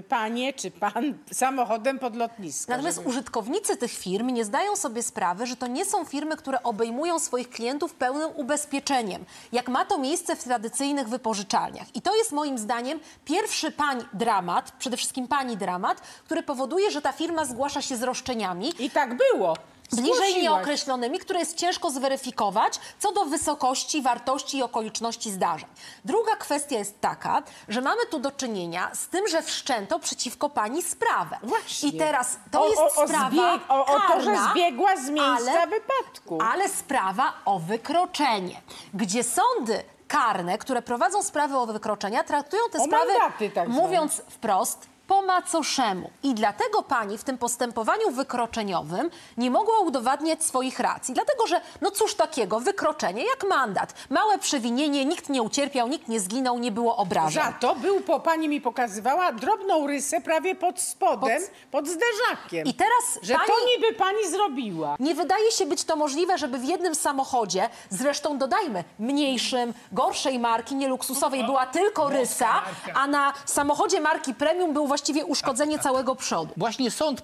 [0.09, 2.71] panie czy pan samochodem pod lotnisko.
[2.71, 6.63] Natomiast żeby- użytkownicy tych firm nie zdają sobie sprawy, że to nie są firmy, które
[6.63, 11.95] obejmują swoich klientów pełnym ubezpieczeniem, jak ma to miejsce w tradycyjnych wypożyczalniach.
[11.95, 17.01] I to jest moim zdaniem pierwszy pań dramat, przede wszystkim pani dramat, który powoduje, że
[17.01, 18.73] ta firma zgłasza się z roszczeniami.
[18.79, 19.53] I tak było.
[19.91, 25.69] Bliżej nieokreślonymi, które jest ciężko zweryfikować co do wysokości, wartości i okoliczności zdarzeń.
[26.05, 30.83] Druga kwestia jest taka, że mamy tu do czynienia z tym, że wszczęto przeciwko pani
[30.83, 31.37] sprawę.
[31.43, 31.89] Właśnie.
[31.89, 35.51] I teraz to O- jest o- o sprawa zbieg- o- to, że zbiegła z miejsca
[35.51, 36.37] ale, wypadku.
[36.51, 38.61] Ale sprawa o wykroczenie,
[38.93, 43.13] gdzie sądy karne, które prowadzą sprawy o wykroczenia, traktują te O sprawy,
[43.53, 46.09] tak mówiąc wprost, po macoszemu.
[46.23, 51.13] I dlatego pani w tym postępowaniu wykroczeniowym nie mogła udowadniać swoich racji.
[51.13, 53.93] Dlatego, że no cóż takiego, wykroczenie jak mandat.
[54.09, 57.43] Małe przewinienie, nikt nie ucierpiał, nikt nie zginął, nie było obrażeń.
[57.43, 61.41] Za to był, po, pani mi pokazywała, drobną rysę prawie pod spodem,
[61.71, 62.65] pod, zderzakiem.
[62.67, 64.95] I teraz Że pani- to niby pani zrobiła.
[64.99, 70.75] Nie wydaje się być to możliwe, żeby w jednym samochodzie, zresztą dodajmy, mniejszym, gorszej marki,
[70.75, 72.61] nie luksusowej, była tylko rysa,
[72.93, 76.53] a na samochodzie marki premium był właściwie uszkodzenie całego przodu.
[76.57, 77.23] Właśnie sąd,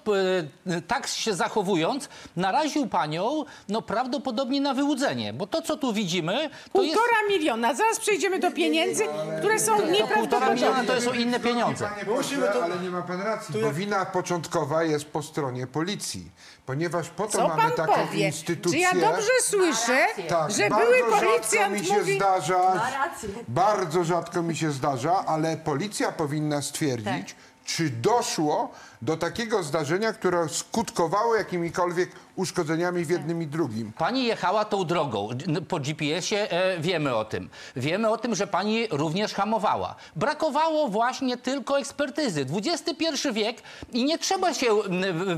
[0.66, 6.32] e, tak się zachowując, naraził panią no, prawdopodobnie na wyłudzenie, bo to, co tu widzimy,
[6.72, 6.94] to jest...
[6.94, 7.74] Półtora miliona.
[7.74, 9.04] Zaraz przejdziemy do pieniędzy,
[9.38, 10.84] które są Półtora miliona nieprawdopodobne.
[10.94, 11.90] to są inne pieniądze.
[12.16, 12.64] Musimy to...
[12.64, 16.30] Ale nie ma pan racji, bo wina początkowa jest po stronie policji.
[16.66, 18.26] Ponieważ po to Co mamy pan taką powie?
[18.26, 18.72] instytucję...
[18.90, 22.16] Czy ja dobrze słyszę, Tak, że były rzadko policjant mi się mówi...
[22.16, 23.28] zdarza, Ma rację.
[23.48, 28.72] bardzo rzadko mi się zdarza, ale policja powinna stwierdzić, czy doszło
[29.02, 33.92] do takiego zdarzenia, które skutkowało jakimikolwiek uszkodzeniami w jednym i drugim.
[33.98, 35.28] Pani jechała tą drogą.
[35.68, 37.48] Po GPS-ie e, wiemy o tym.
[37.76, 39.94] Wiemy o tym, że pani również hamowała.
[40.16, 42.46] Brakowało właśnie tylko ekspertyzy.
[42.56, 43.56] XXI wiek
[43.92, 44.66] i nie trzeba się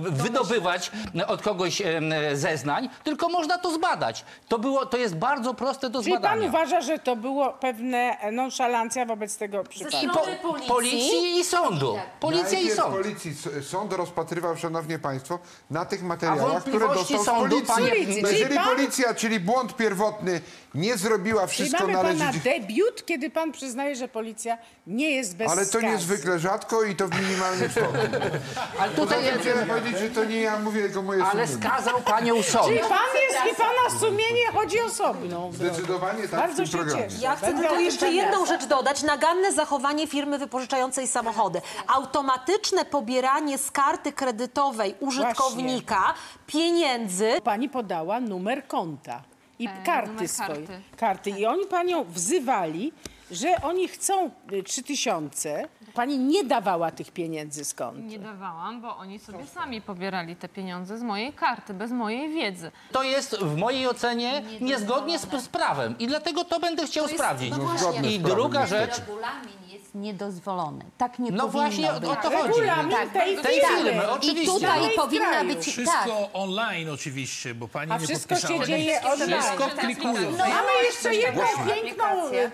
[0.01, 0.91] wydobywać
[1.27, 4.25] od kogoś em, zeznań, tylko można to zbadać.
[4.49, 6.49] To, było, to jest bardzo proste do Czyli pan zbadania.
[6.49, 10.07] uważa, że to było pewne nonszalancja wobec tego przypadku?
[10.07, 11.99] I po, policji i sądu.
[12.21, 12.95] Policja i Najpierw sąd.
[12.97, 15.39] policji, s- sąd rozpatrywał, szanowni państwo,
[15.71, 17.67] na tych materiałach, które dostał z sądu, policji.
[17.75, 20.41] panie- czyli Jeżeli pan- policja, czyli błąd pierwotny,
[20.75, 22.51] nie zrobiła Czyli wszystko mamy pana należycie...
[22.61, 25.87] debiut, kiedy pan przyznaje, że policja nie jest bez Ale to skazy.
[25.87, 28.01] niezwykle rzadko i to w minimalnym stopniu.
[28.81, 31.69] Ale tutaj tym chciałem powiedzieć, że to nie ja mówię, tylko moje Ale sumienie.
[31.69, 32.67] skazał panią sąd.
[32.67, 32.91] Czyli pan
[33.31, 35.53] jest i pana sumienie chodzi osobną.
[35.53, 37.05] Zdecydowanie tak Bardzo w tym się programie.
[37.09, 37.23] cieszę.
[37.23, 39.03] Ja chcę Będę tylko tym jeszcze jedną rzecz dodać.
[39.03, 41.61] Naganne zachowanie firmy wypożyczającej samochody.
[41.87, 46.15] Automatyczne pobieranie z karty kredytowej użytkownika
[46.47, 47.33] pieniędzy.
[47.45, 49.23] Pani podała numer konta
[49.59, 50.49] i E, karty numer swoje.
[50.49, 50.81] karty.
[50.97, 51.31] Karty.
[51.31, 52.93] I oni panią wzywali,
[53.31, 55.69] że oni chcą y, 3000.
[55.95, 58.01] Pani nie dawała tych pieniędzy z konta.
[58.01, 62.71] Nie dawałam, bo oni sobie sami pobierali te pieniądze z mojej karty, bez mojej wiedzy.
[62.93, 67.15] To jest w mojej ocenie niezgodnie z, z prawem i dlatego to będę chciał jest-
[67.15, 67.51] sprawdzić.
[67.51, 68.13] no właśnie.
[68.15, 69.53] I druga rzecz, Regulamin
[69.95, 70.85] jest niedozwolony.
[70.99, 72.11] Tak nie No powinno właśnie o- być.
[72.11, 72.47] o to chodzi.
[72.61, 73.77] Regulamin Tak, tej tej firmy.
[73.85, 74.53] firmy, I oczywiście.
[74.53, 75.49] tutaj Danej powinna kraju.
[75.49, 75.61] być...
[75.67, 76.29] Wszystko Tak.
[76.33, 78.67] online oczywiście, bo pani A nie wszystko się podpisała.
[78.67, 79.43] dzieje online.
[79.43, 80.31] Wszystko klikują.
[80.31, 81.43] No, Mamy jeszcze jedną
[81.75, 82.05] piękną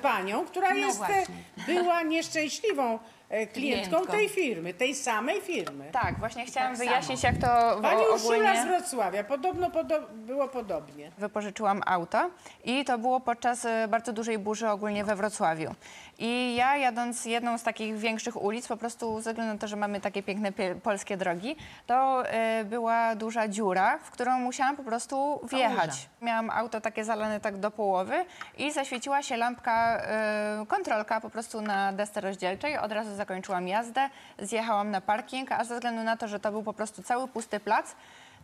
[0.02, 1.26] panią, która No jest, właśnie.
[1.68, 2.98] y, była nieszczęśliwą e,
[3.30, 4.06] klientką Klientką.
[4.12, 5.88] tej firmy, tej samej firmy.
[5.92, 7.32] Tak, właśnie chciałam Tak wyjaśnić, samo.
[7.34, 8.62] jak to w- Pani Urszula ogólnie...
[8.62, 11.10] z Wrocławia, podobno podo- było podobnie.
[11.18, 12.30] Wypożyczyłam auto
[12.64, 15.74] i to było podczas e, bardzo dużej burzy ogólnie we Wrocławiu.
[16.18, 19.76] I ja jadąc jedną z takich większych ulic, po prostu ze względu na to, że
[19.76, 24.82] mamy takie piękne pie- polskie drogi, to e, była duża dziura, w którą musiałam po
[24.82, 26.08] prostu wjechać.
[26.22, 28.24] Miałam auto takie zalane tak do połowy
[28.58, 32.78] i zaświeciła się lampka, e, kontrolka po prostu na desce rozdzielczej.
[32.78, 36.62] Od razu zakończyłam jazdę, zjechałam na parking, a ze względu na to, że to był
[36.62, 37.94] po prostu cały pusty plac,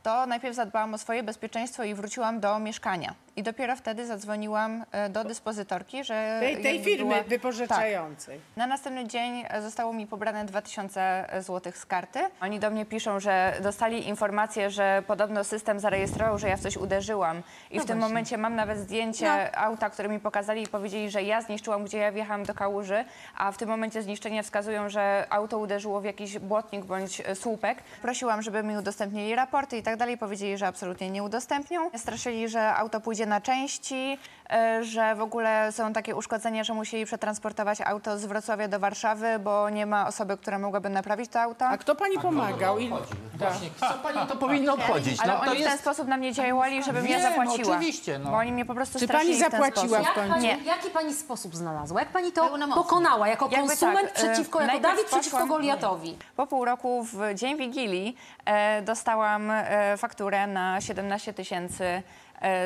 [0.02, 3.14] to najpierw zadbałam o swoje bezpieczeństwo i wróciłam do mieszkania.
[3.36, 6.36] I dopiero wtedy zadzwoniłam e, do dyspozytorki, że...
[6.40, 8.36] Tej, tej firmy była- wypożyczającej.
[8.38, 8.56] Tak.
[8.56, 12.18] Na następny dzień e, zostało mi pobrane 2000 zł z karty.
[12.40, 16.76] Oni do mnie piszą, że dostali informację, że podobno system zarejestrował, że ja w coś
[16.76, 17.36] uderzyłam.
[17.70, 18.08] I No w tym właśnie.
[18.08, 22.12] momencie mam nawet zdjęcie auta, które mi pokazali i powiedzieli, że ja zniszczyłam, gdzie ja
[22.12, 23.04] wjechałam do kałuży,
[23.36, 27.78] a w tym momencie zniszczenia wskazują, że auto uderzyło w jakiś błotnik bądź e, słupek.
[28.02, 30.18] Prosiłam, żeby mi udostępnili raporty i tak dalej.
[30.18, 31.90] Powiedzieli, że absolutnie nie udostępnią.
[31.96, 34.18] Straszyli, że auto pójdzie na części,
[34.52, 39.38] e, że w ogóle są takie uszkodzenia, że musieli przetransportować auto z Wrocławia do Warszawy,
[39.38, 41.66] bo nie ma osoby, która mogłaby naprawić to auto.
[41.66, 42.78] A kto pani pomagał?
[42.78, 42.90] I...
[43.34, 45.20] Właśnie, co pani to powinno obchodzić?
[45.20, 45.82] Ale No, to oni w ten jest...
[45.82, 47.76] sposób na mnie działali, żebym ja Wiem, zapłaciła.
[47.76, 48.30] oczywiście, no.
[48.30, 50.38] Bo oni mnie po prostu Czy pani zapłaciła w końcu?
[50.38, 50.56] Nie.
[50.64, 52.00] Jaki pani sposób znalazła?
[52.00, 53.28] Jak pani to pokonała?
[53.28, 56.16] Jako Jakby konsument tak, przeciwko, jako Dawid przeciwko Goliatowi?
[56.36, 62.02] Po pół roku w dzień Wigilii e, dostałam e, fakturę na 17 tysięcy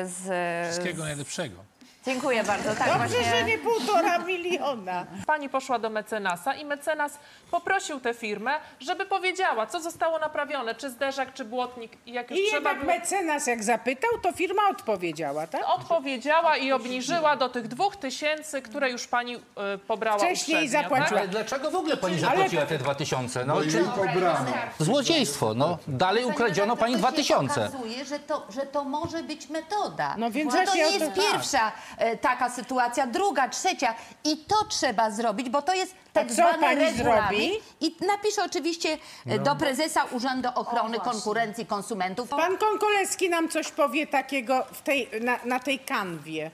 [0.05, 0.67] z...
[0.69, 1.70] Wszystkiego najlepszego.
[2.05, 2.75] Dziękuję bardzo.
[2.75, 3.23] Tak, Dobrze, właśnie...
[3.39, 5.05] że nie półtora miliona.
[5.27, 7.19] Pani poszła do mecenasa i mecenas
[7.51, 11.91] poprosił tę firmę, żeby powiedziała, co zostało naprawione, czy zderzak, czy błotnik.
[12.05, 12.99] I jak już I trzeba jednak było...
[12.99, 15.61] mecenas jak zapytał, to firma odpowiedziała, tak?
[15.69, 19.39] Odpowiedziała i obniżyła do tych dwóch tysięcy, które już pani y,
[19.87, 21.19] pobrała Wcześniej uprzednio, zapłaciła.
[21.19, 23.45] Ale dlaczego w ogóle pani Ale- zapłaciła te 2000?
[23.45, 24.51] No, Bo jej pobrano.
[24.79, 25.77] Złodziejstwo, no.
[25.87, 27.61] Dalej ukradziono pani To się 2000.
[27.65, 30.15] okazuje, że to, że to może być metoda.
[30.17, 33.95] No więc to właśnie nie o jest to- pierwsza e, taka sytuacja, druga, trzecia.
[34.23, 37.39] I to trzeba zrobić, bo to jest tak co zwany pani regulamin.
[37.39, 37.61] zrobi?
[37.81, 42.29] I napiszę oczywiście e, do prezesa Urzędu Ochrony Konkurencji Konsumentów.
[42.29, 46.51] Pan Konkoleski nam coś powie takiego w tej, na, na tej kanwie.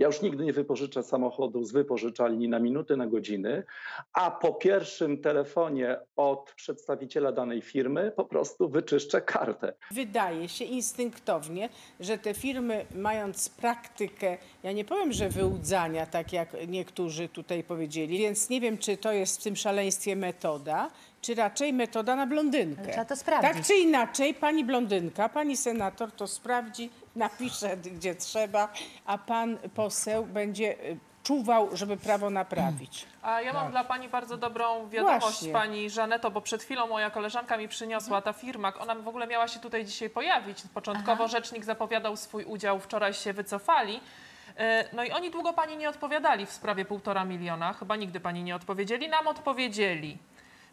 [0.00, 3.62] Ja już nigdy nie wypożyczę samochodu z wypożyczalni na minuty, na godziny,
[4.12, 9.72] a po pierwszym telefonie od przedstawiciela danej firmy po prostu wyczyszczę kartę.
[9.90, 11.68] Wydaje się instynktownie,
[12.00, 18.18] że te firmy, mając praktykę, ja nie powiem, że wyłudzania, tak jak niektórzy tutaj powiedzieli,
[18.18, 22.90] więc nie wiem, czy to jest w tym szaleństwie metoda, czy raczej metoda na blondynkę.
[22.90, 23.52] Trzeba to sprawdzić.
[23.52, 28.68] Tak czy inaczej, pani blondynka, pani senator to sprawdzi, napisze gdzie trzeba,
[29.06, 33.06] a pan poseł będzie y, czuwał, żeby prawo naprawić.
[33.22, 35.52] A ja mam dla pani bardzo dobrą wiadomość, Właśnie.
[35.52, 38.72] pani Żaneto, bo przed chwilą moja koleżanka mi przyniosła ta firma.
[38.78, 40.62] Ona w ogóle miała się tutaj dzisiaj pojawić.
[40.74, 44.00] Początkowo rzecznik zapowiadał swój udział, wczoraj się wycofali.
[44.56, 47.72] E, No i oni długo pani nie odpowiadali w sprawie półtora miliona.
[47.72, 49.08] Chyba nigdy pani nie odpowiedzieli.
[49.08, 50.18] Nam odpowiedzieli.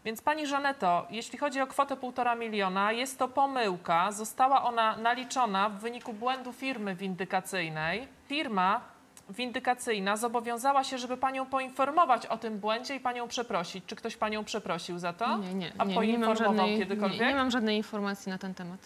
[0.06, 4.12] Więc pani Żaneto, jeśli chodzi o kwotę półtora miliona, jest to pomyłka.
[4.12, 8.08] Została ona naliczona w wyniku błędu firmy windykacyjnej.
[8.28, 8.82] Firma
[9.30, 13.86] windykacyjna zobowiązała się, żeby panią poinformować o tym błędzie i panią przeprosić.
[13.86, 15.38] Czy ktoś panią przeprosił za to?
[15.38, 17.20] Nie, nie, A nie, nie mam, poinformował żadnej, kiedykolwiek?
[17.22, 18.80] nie, nie mam żadnej informacji na ten temat.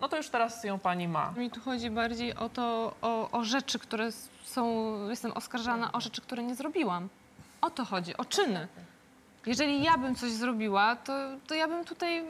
[0.00, 1.32] No to już teraz ją pani ma.
[1.36, 4.12] Mi tu chodzi bardziej o to, o, o rzeczy, które
[4.44, 7.08] są, jestem oskarżana o rzeczy, które nie zrobiłam.
[7.60, 8.68] O to chodzi, o czyny.
[9.46, 11.12] Jeżeli ja bym coś zrobiła, to,
[11.46, 12.24] to ja bym tutaj,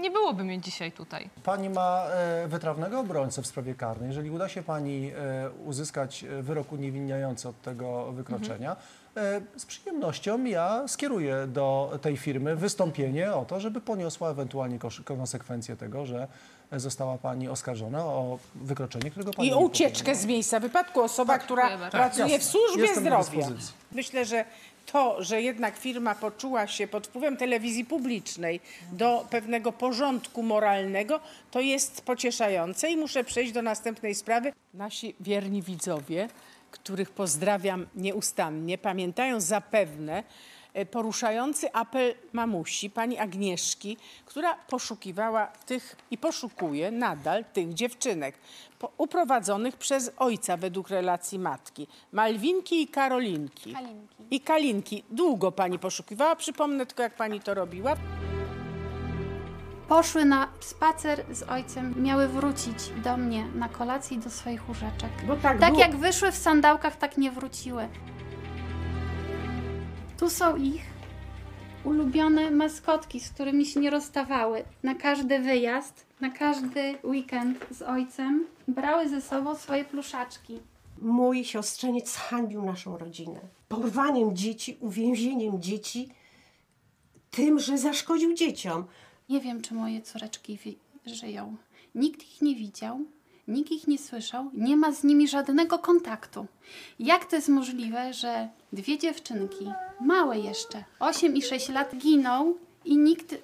[0.00, 1.30] nie byłoby mnie dzisiaj tutaj.
[1.44, 4.08] Pani ma e, wytrawnego obrońcę w sprawie karnej.
[4.08, 8.76] Jeżeli uda się pani e, uzyskać e, wyrok uniewinniający od tego wykroczenia,
[9.16, 15.76] e, z przyjemnością ja skieruję do tej firmy wystąpienie o to, żeby poniosła ewentualnie konsekwencje
[15.76, 16.28] tego, że
[16.72, 21.00] została pani oskarżona o wykroczenie, którego pani I nie ucieczkę z miejsca wypadku.
[21.00, 21.90] Osoba, która bardzo.
[21.90, 23.46] pracuje Tak, w służbie Jestem zdrowia.
[23.92, 24.44] Myślę, że
[24.92, 28.60] to, że jednak firma poczuła się pod wpływem telewizji publicznej
[28.92, 31.20] do pewnego porządku moralnego,
[31.50, 34.52] to jest pocieszające i muszę przejść do następnej sprawy.
[34.74, 36.28] Nasi wierni widzowie,
[36.70, 40.22] których pozdrawiam nieustannie, pamiętają zapewne
[40.90, 48.38] poruszający apel mamusi, pani Agnieszki, która poszukiwała tych i poszukuje nadal tych dziewczynek
[48.98, 51.86] uprowadzonych przez ojca według relacji matki.
[52.12, 53.72] Malwinki i Karolinki.
[53.72, 54.24] Kalinki.
[54.30, 55.04] I Kalinki.
[55.10, 57.96] Długo pani poszukiwała, przypomnę tylko jak pani to robiła.
[59.88, 65.10] Poszły na spacer z ojcem, miały wrócić do mnie na kolację i do swoich łóżeczek.
[65.26, 65.80] Bo tak tak było.
[65.80, 67.88] jak wyszły w sandałkach, tak nie wróciły.
[70.18, 70.82] Tu są ich
[71.84, 74.64] ulubione maskotki, z którymi się nie rozstawały.
[74.82, 80.60] Na każdy wyjazd, na każdy weekend z ojcem brały ze sobą swoje pluszaczki.
[81.02, 83.40] Mój siostrzeniec hańbił naszą rodzinę.
[83.68, 86.08] Porwaniem dzieci, uwięzieniem dzieci,
[87.30, 88.84] tym, że zaszkodził dzieciom.
[89.28, 90.58] Nie wiem, czy moje córeczki
[91.06, 91.56] żyją.
[91.94, 93.00] Nikt ich nie widział,
[93.48, 96.46] nikt ich nie słyszał, nie ma z nimi żadnego kontaktu.
[96.98, 102.98] Jak to jest możliwe, że dwie dziewczynki, małe jeszcze, 8 i 6 lat, giną i
[102.98, 103.34] nikt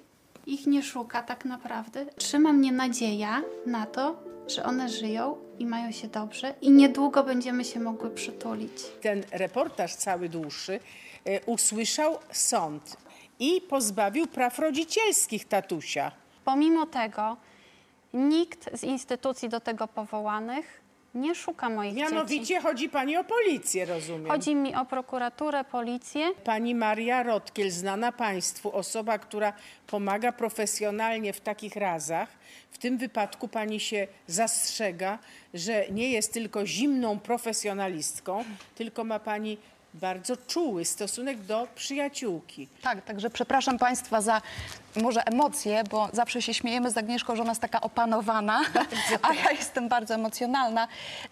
[0.45, 2.05] ich nie szuka tak naprawdę?
[2.05, 4.15] Trzyma mnie nadzieja na to,
[4.47, 8.71] że one żyją i mają się dobrze i niedługo będziemy się mogły przytulić.
[9.01, 10.79] Ten reportaż cały dłuższy
[11.25, 12.97] e, usłyszał sąd
[13.39, 16.11] i pozbawił praw rodzicielskich tatusia.
[16.45, 17.37] Pomimo tego
[18.13, 20.84] nikt z instytucji do tego powołanych
[21.15, 22.13] nie szuka moich dzieci.
[22.13, 24.27] Mianowicie chodzi pani o policję, rozumiem.
[24.27, 26.31] Chodzi mi o prokuraturę, policję.
[26.43, 29.53] Pani Maria Rotkiel, znana Państwu, osoba, która
[29.87, 32.29] pomaga profesjonalnie w takich razach.
[32.71, 35.19] W tym wypadku pani się zastrzega,
[35.53, 38.43] że nie jest tylko zimną profesjonalistką,
[38.75, 39.57] tylko ma pani
[39.95, 42.67] bardzo czuły stosunek do przyjaciółki.
[42.81, 44.41] Tak, także przepraszam Państwa za
[44.95, 48.61] może emocje, bo zawsze się śmiejemy z Agnieszką, że ona jest taka opanowana,
[49.21, 50.87] a ja jestem bardzo emocjonalna.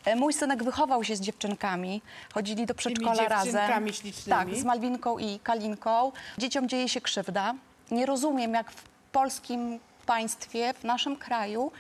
[0.05, 2.01] E, Mój synek wychował się z dziewczynkami,
[2.33, 3.93] chodzili do przedszkola razem.
[3.93, 4.39] ślicznymi?
[4.39, 6.11] Tak, z Malwinką i Kalinką.
[6.37, 7.53] Dzieciom dzieje się krzywda.
[7.91, 11.71] Nie rozumiem, jak w polskim państwie, w naszym kraju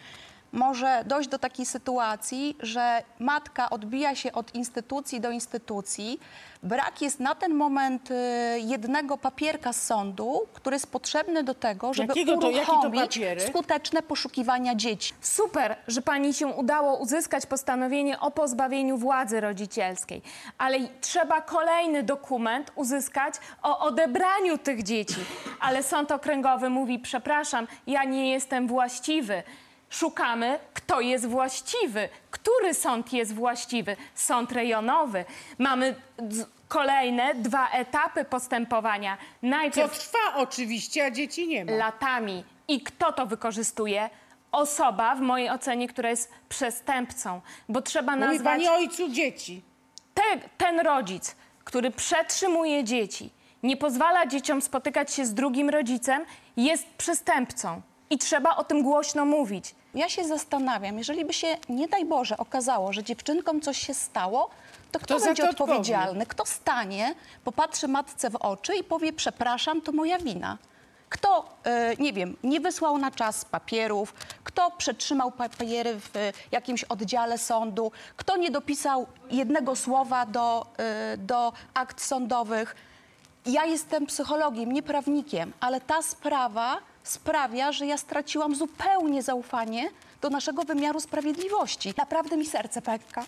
[0.53, 6.19] może dojść do takiej sytuacji, że matka odbija się od instytucji do instytucji.
[6.63, 8.15] Brak jest na ten moment y,
[8.59, 13.19] jednego papierka z sądu, który jest potrzebny do tego, żeby Jakiego to- jaki to uruchomić
[13.49, 15.13] skuteczne poszukiwania dzieci.
[15.21, 20.21] Super, że pani się udało uzyskać postanowienie o pozbawieniu władzy rodzicielskiej,
[20.57, 23.33] ale trzeba kolejny dokument uzyskać
[23.63, 25.15] o odebraniu tych dzieci.
[25.59, 29.43] Ale sąd okręgowy mówi: Przepraszam, ja nie jestem właściwy.
[29.93, 33.95] Szukamy, kto jest właściwy, który sąd jest właściwy.
[34.15, 35.25] Sąd rejonowy.
[35.57, 35.95] Mamy
[36.67, 39.17] kolejne dwa etapy postępowania.
[39.41, 41.71] Najpierw To trwa oczywiście, a dzieci nie ma.
[41.71, 42.43] latami.
[42.67, 44.09] I kto to wykorzystuje?
[44.51, 48.43] Osoba, w mojej ocenie, która jest przestępcą, bo trzeba Mówi nazwać...
[48.43, 49.61] pani ojcu dzieci.
[50.13, 50.23] Te,
[50.57, 53.29] ten rodzic, który przetrzymuje dzieci,
[53.63, 56.25] nie pozwala dzieciom spotykać się z drugim rodzicem,
[56.57, 57.81] jest przestępcą.
[58.09, 59.75] I trzeba o tym głośno mówić.
[59.93, 64.49] Ja się zastanawiam, jeżeli by się, nie daj Boże, okazało, że dziewczynkom coś się stało,
[64.91, 66.25] to kto Kto będzie odpowiedzialny?
[66.25, 70.57] Kto stanie, popatrzy matce w oczy i powie, przepraszam, to moja wina?
[71.09, 74.13] Kto, e, nie wiem, nie wysłał na czas papierów,
[74.43, 81.17] kto przetrzymał papiery w e, jakimś oddziale sądu, kto nie dopisał jednego słowa do, e,
[81.17, 82.75] do akt sądowych.
[83.45, 89.89] Ja jestem psychologiem, nie prawnikiem, ale ta sprawa sprawia, że ja straciłam zupełnie zaufanie
[90.21, 91.93] do naszego wymiaru sprawiedliwości.
[91.97, 93.25] Naprawdę mi serce pęka.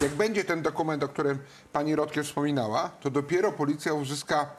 [0.00, 1.38] Jak będzie ten dokument, o którym
[1.72, 4.50] pani Rotkiel wspominała, to dopiero policja uzyska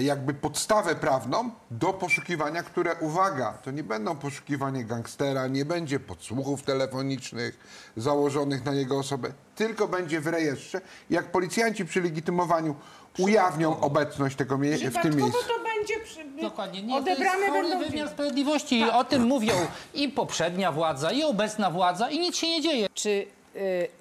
[0.00, 6.62] jakby podstawę prawną do poszukiwania, które, uwaga, to nie będą poszukiwania gangstera, nie będzie podsłuchów
[6.62, 7.58] telefonicznych
[7.96, 10.80] założonych na jego osobę, tylko będzie w rejestrze.
[11.10, 12.74] Jak policjanci przy legitymowaniu
[13.18, 15.38] ujawnią obecność tego mie- w tym miejscu.
[15.48, 16.24] to będzie przy...
[16.42, 18.78] Dokładnie, nie, odebrane to jest chory będą wymiar sprawiedliwości.
[18.78, 19.52] I O tym mówią
[19.94, 22.86] i poprzednia władza, i obecna władza i nic się nie dzieje.
[22.94, 23.26] Czy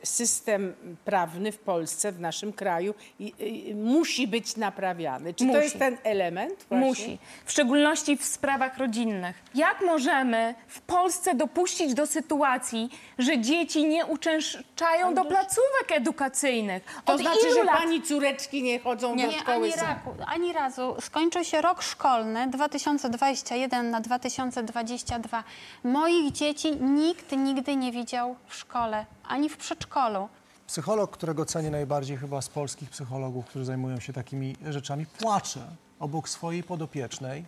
[0.03, 0.73] system
[1.05, 3.33] prawny w Polsce, w naszym kraju i,
[3.71, 5.33] y, musi być naprawiany?
[5.33, 5.63] Czy to Musi.
[5.63, 6.65] jest ten element?
[6.69, 6.87] Właśnie?
[6.87, 7.17] Musi.
[7.45, 9.35] W szczególności w sprawach rodzinnych.
[9.55, 12.89] Jak możemy w Polsce dopuścić do sytuacji,
[13.19, 16.83] że dzieci nie uczęszczają do placówek edukacyjnych?
[17.05, 17.77] To Od znaczy, ilu że lat?
[17.77, 20.95] pani córeczki nie chodzą Nie, do szkoły ani, raku, ani razu.
[21.01, 25.43] Skończył się rok szkolny 2021 na 2022.
[25.83, 30.29] Moich dzieci nikt nigdy nie widział w szkole, ani w przedszkolu.
[30.67, 35.67] Psycholog, którego cenię najbardziej chyba z polskich psychologów, którzy zajmują się takimi rzeczami, płacze
[35.99, 37.45] obok swojej podopiecznej,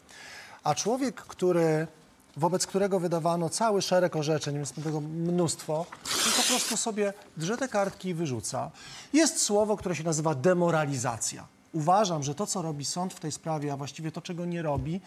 [0.64, 1.88] a człowiek, który,
[2.38, 5.86] wobec którego wydawano cały szereg orzeczeń, jest tego mnóstwo,
[6.38, 8.72] po prostu sobie drze te kartki i wyrzuca.
[9.14, 11.46] Jest słowo, które się nazywa demoralizacja.
[11.74, 15.02] Uważam, że to, co robi sąd w tej sprawie, a właściwie to, czego nie robi,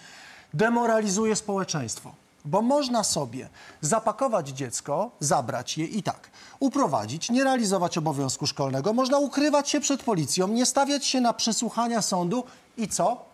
[0.54, 2.14] demoralizuje społeczeństwo.
[2.47, 3.49] Bo można sobie
[3.80, 6.30] zapakować dziecko, zabrać je i tak,
[6.61, 12.03] uprowadzić, nie realizować obowiązku szkolnego, można ukrywać się przed policją, nie stawiać się na przesłuchania
[12.03, 12.44] sądu
[12.76, 13.26] i co?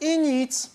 [0.00, 0.70] I nic.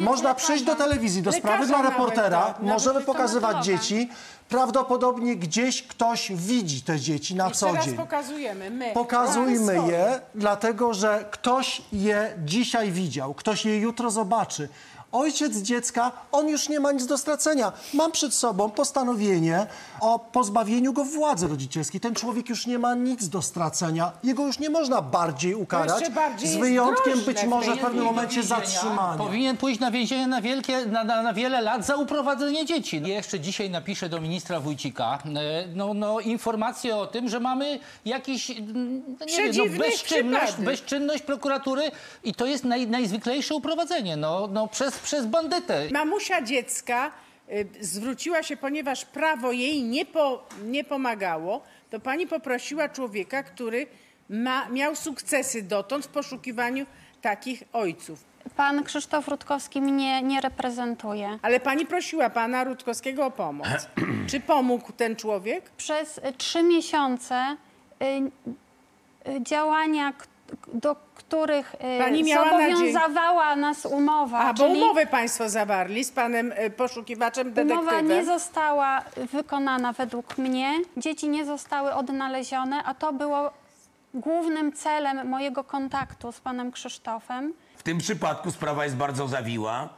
[0.00, 2.62] Można przyjść do telewizji, do sprawy dla reportera, nawet, tak.
[2.62, 4.08] możemy pokazywać dzieci.
[4.48, 7.96] Prawdopodobnie gdzieś ktoś widzi te dzieci na I co teraz dzień.
[7.96, 8.92] pokazujemy my.
[8.94, 14.68] Pokazujmy je, dlatego że ktoś je dzisiaj widział, ktoś je jutro zobaczy.
[15.12, 17.72] Ojciec dziecka, on już nie ma nic do stracenia.
[17.94, 19.66] Mam przed sobą postanowienie
[20.00, 22.00] o pozbawieniu go władzy rodzicielskiej.
[22.00, 24.12] Ten człowiek już nie ma nic do stracenia.
[24.24, 29.18] Jego już nie można bardziej ukarać, bardziej z wyjątkiem być może w pewnym momencie zatrzymania.
[29.18, 33.02] Powinien pójść na więzienie na, wielkie, na, na, na wiele lat za uprowadzenie dzieci.
[33.02, 37.78] Ja jeszcze dzisiaj napiszę do ministra Wójcika e, no, no, informację o tym, że mamy
[38.04, 41.90] jakiś mm, no, nie wiem, no, bezczynność, bezczynność prokuratury
[42.24, 45.88] i to jest naj, najzwyklejsze uprowadzenie no, no, przez, przez bandytę.
[45.92, 47.12] Mamusia dziecka
[47.50, 53.86] y, zwróciła się, ponieważ prawo jej nie, po, nie pomagało, to pani poprosiła człowieka, który
[54.28, 56.86] ma, miał sukcesy dotąd w poszukiwaniu
[57.22, 58.30] takich ojców.
[58.56, 61.38] Pan Krzysztof Rutkowski mnie nie reprezentuje.
[61.42, 63.88] Ale pani prosiła pana Rutkowskiego o pomoc.
[64.30, 65.70] Czy pomógł ten człowiek?
[65.70, 67.56] Przez y, trzy miesiące
[68.02, 68.04] y,
[69.30, 70.12] y, działania,
[70.74, 76.04] do których y, Pani miała nadzieję- zobowiązywała nas umowa, A, bo czyli umowę państwo zawarli
[76.04, 77.78] z panem y, poszukiwaczem, detektywem.
[77.78, 83.50] umowa nie została wykonana według mnie, dzieci nie zostały odnalezione, a to było
[84.14, 87.54] głównym celem mojego kontaktu z panem Krzysztofem.
[87.76, 89.88] W tym przypadku sprawa jest bardzo zawiła.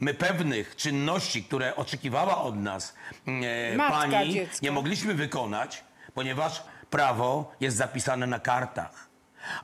[0.00, 2.94] My pewnych czynności, które oczekiwała od nas
[3.72, 4.58] e, Matka pani, dziecka.
[4.62, 5.84] nie mogliśmy wykonać,
[6.14, 9.11] ponieważ prawo jest zapisane na kartach.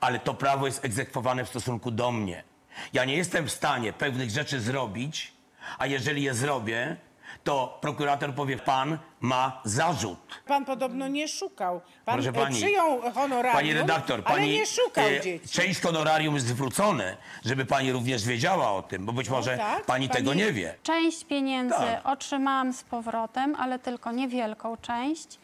[0.00, 2.44] Ale to prawo jest egzekwowane w stosunku do mnie.
[2.92, 5.32] Ja nie jestem w stanie pewnych rzeczy zrobić,
[5.78, 6.96] a jeżeli je zrobię,
[7.44, 10.42] to prokurator powie, pan ma zarzut.
[10.46, 11.80] Pan podobno nie szukał.
[12.04, 15.48] Pan Proszę y, pani, przyjął honorarium, Pani redaktor, ale pani nie szukał e, dzieci.
[15.48, 20.08] część honorarium jest zwrócone, żeby pani również wiedziała o tym, bo być może tak, pani
[20.08, 20.74] tego pani- nie wie.
[20.82, 22.06] Część pieniędzy Tak.
[22.06, 25.38] otrzymałam z powrotem, ale tylko niewielką część.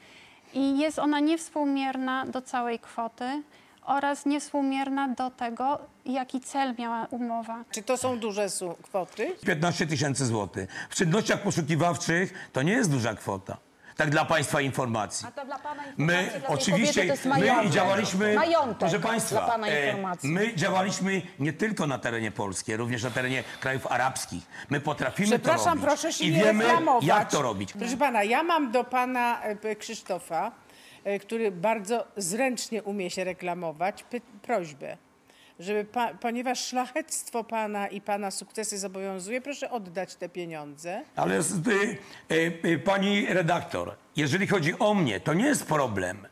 [0.55, 3.43] I jest ona niewspółmierna do całej kwoty
[3.85, 7.65] oraz niewspółmierna do tego, jaki cel miała umowa.
[7.71, 9.37] Czy to są duże su- kwoty?
[9.47, 10.69] 15 tysięcy złotych.
[10.91, 13.57] W czynnościach poszukiwawczych to nie jest duża kwota.
[13.97, 15.27] Tak dla państwa informacji.
[15.37, 17.15] to dla pana My oczywiście,
[17.63, 18.37] my działaliśmy,
[18.79, 20.29] proszę państwa, dla pana e, informacji.
[20.31, 24.43] my działaliśmy nie tylko na terenie Polski, również na terenie krajów arabskich.
[24.71, 27.05] My potrafimy to Przepraszam, robić proszę się i nie wiemy, reklamować.
[27.05, 27.73] jak to robić.
[27.73, 30.53] Proszę pana, ja mam do pana e, Krzysztofa,
[31.21, 34.05] który bardzo zręcznie umie się reklamować,
[34.43, 34.97] prośbę,
[35.61, 41.03] żeby pa, ponieważ szlachectwo pana i pana sukcesy zobowiązuje, proszę oddać te pieniądze.
[41.17, 41.43] Ale y,
[42.33, 46.27] y, y, pani redaktor, jeżeli chodzi o mnie, to nie jest problem.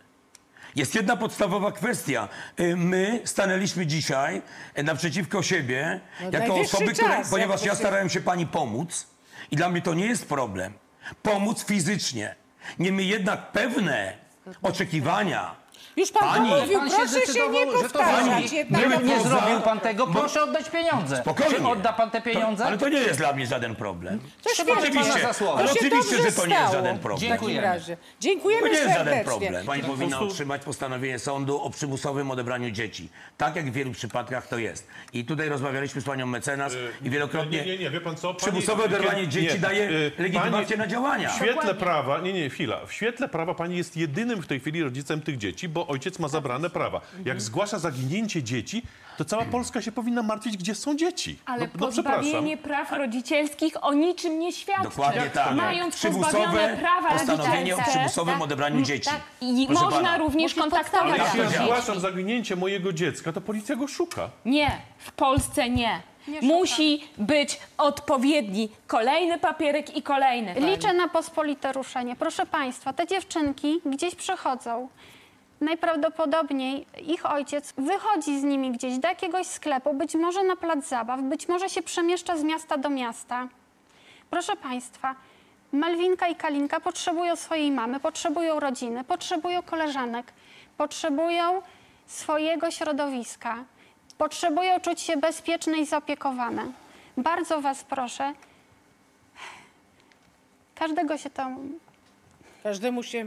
[0.77, 2.29] Jest jedna podstawowa kwestia.
[2.61, 4.43] Y, My stanęliśmy dzisiaj
[4.79, 8.47] y, naprzeciwko siebie, No, jako osoby, które, czas, ponieważ jak ja się- starałem się pani
[8.47, 9.07] pomóc
[9.51, 10.73] i dla mnie to nie jest problem.
[11.23, 12.35] Pomóc fizycznie.
[12.79, 14.22] Niemniej jednak pewne
[14.62, 15.61] oczekiwania
[15.97, 18.53] Już pan Pani- to mówił, Pan się proszę się nie że to powtarzać.
[18.53, 21.16] jednak Nie, nie zrobił pan tego, proszę oddać pieniądze.
[21.16, 21.55] Spokojnie.
[21.57, 22.62] Czy odda pan te pieniądze?
[22.64, 24.20] To, ale to nie jest dla mnie żaden problem.
[24.95, 25.59] Pana za słowo.
[25.59, 26.84] ale To się oczywiście, dobrze że to nie jest stało.
[26.84, 27.28] żaden problem.
[27.32, 27.49] W takim.
[28.20, 29.11] Dziękujemy To nie jest serdecznie.
[29.11, 29.66] żaden problem.
[29.66, 33.09] Pani powinna otrzymać postanowienie sądu o przymusowym odebraniu dzieci.
[33.36, 34.86] Tak jak w wielu przypadkach to jest.
[35.12, 36.72] I tutaj rozmawialiśmy z panią mecenas
[37.03, 38.28] i wielokrotnie Nie, nie, nie, wie pan co?
[38.28, 39.61] Pani- przymusowe oderwanie nie, dzieci nie.
[39.61, 41.28] daje Y, legitymację pani- na działania.
[41.30, 42.86] W świetle prawa, nie, nie, chwila.
[42.86, 46.28] W świetle prawa pani jest jedynym w tej chwili rodzicem tych dzieci, bo ojciec ma
[46.28, 47.01] zabrane prawa.
[47.24, 48.83] Jak zgłasza zaginięcie dzieci,
[49.18, 51.39] to cała Polska się powinna martwić, gdzie są dzieci.
[51.47, 54.83] Ale no, no pozbawienie praw rodzicielskich o niczym nie świadczy.
[54.83, 55.57] Dokładnie tak.
[55.57, 59.11] Mając Przymusowe pozbawione prawa postanowienie o przymusowym tak, odebraniu dzieci.
[59.41, 60.18] I Proszę można pana.
[60.18, 64.30] również Ale kontaktować jak się ja zgłaszam zaginięcie mojego dziecka, to policja go szuka.
[64.45, 66.03] Nie, w Polsce nie.
[66.43, 70.55] Musi być odpowiedni kolejny papierek i kolejny.
[70.55, 72.16] Liczę na pospolite ruszenie.
[72.16, 74.89] Proszę Państwa, te dziewczynki gdzieś przychodzą.
[75.62, 81.22] Najprawdopodobniej ich ojciec wychodzi z nimi gdzieś do jakiegoś sklepu, być może na plac zabaw,
[81.22, 83.48] być może się przemieszcza z miasta do miasta.
[84.30, 85.14] Proszę Państwa,
[85.72, 90.32] Malwinka i Kalinka potrzebują swojej mamy, potrzebują rodziny, potrzebują koleżanek,
[90.76, 91.62] potrzebują
[92.06, 93.64] swojego środowiska,
[94.18, 96.72] potrzebują czuć się bezpieczne i zaopiekowane.
[97.16, 98.32] Bardzo Was proszę,
[100.74, 101.46] każdego się to
[102.62, 103.26] Każdemu się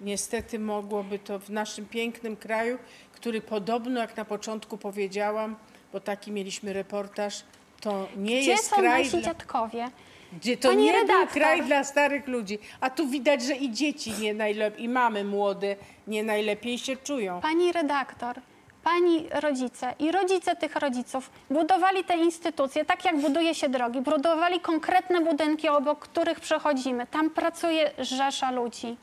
[0.00, 2.78] niestety mogłoby to w naszym pięknym kraju,
[3.12, 5.56] który podobno, jak na początku powiedziałam,
[5.92, 7.42] bo taki mieliśmy reportaż,
[7.80, 9.90] to nie Gdzie jest są kraj, nasi dla, dziadkowie?
[10.32, 11.28] gdzie to Pani nie był redaktor.
[11.42, 12.58] kraj dla starych ludzi.
[12.80, 15.76] A tu widać, że i dzieci nie najlepiej, i mamy młode
[16.06, 17.40] nie najlepiej się czują.
[17.40, 18.40] Pani redaktor,
[18.86, 24.60] pani rodzice i rodzice tych rodziców budowali te instytucje, tak jak buduje się drogi, budowali
[24.60, 27.06] konkretne budynki, obok których przechodzimy.
[27.06, 28.96] Tam pracuje rzesza ludzi.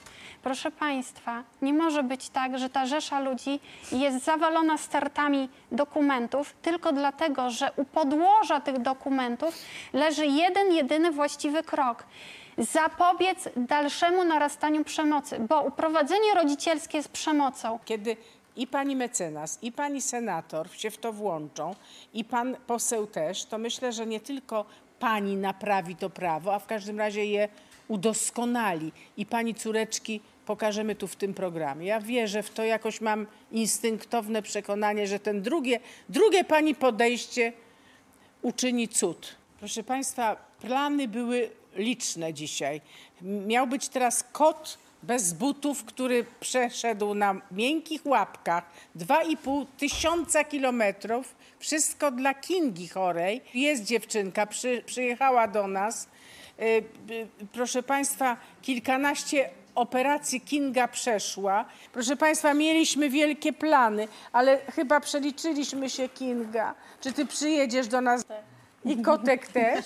[0.44, 3.60] Proszę Państwa, nie może być tak, że ta rzesza ludzi
[3.92, 9.56] jest zawalona startami dokumentów tylko dlatego, że u podłoża tych dokumentów
[9.94, 12.04] leży jeden, jedyny właściwy krok.
[12.58, 17.80] Zapobiec dalszemu narastaniu przemocy, bo uprowadzenie rodzicielskie jest przemocą.
[17.86, 18.18] Kiedy
[18.56, 21.76] i pani mecenas, i pani senator się w to włączą,
[22.14, 24.66] i pan poseł też, to myślę, że nie tylko
[25.00, 27.50] pani naprawi to prawo, a w każdym razie je
[27.88, 28.92] udoskonali.
[29.18, 31.88] I pani córeczki pokażemy tu w tym programie.
[31.88, 35.80] Ja wierzę w to, jakoś mam instynktowne przekonanie, że ten drugie,
[36.10, 37.54] drugie pani podejście
[38.42, 39.36] uczyni cud.
[39.60, 42.82] Proszę Państwa, plany były liczne dzisiaj.
[43.22, 48.64] Miał być teraz kot bez butów, który przeszedł na miękkich łapkach
[48.96, 51.36] 2,5 tysiąca kilometrów.
[51.60, 53.42] Wszystko dla Kingi chorej.
[53.54, 56.08] Jest dziewczynka, przy, przyjechała do nas.
[56.60, 61.66] Y, y, Proszę Państwa, kilkanaście operacji Kinga przeszła.
[61.94, 66.76] Proszę Państwa, mieliśmy wielkie plany, ale chyba przeliczyliśmy się Kinga.
[67.02, 68.26] Czy Ty przyjedziesz do nas?
[68.86, 69.86] I kotek też.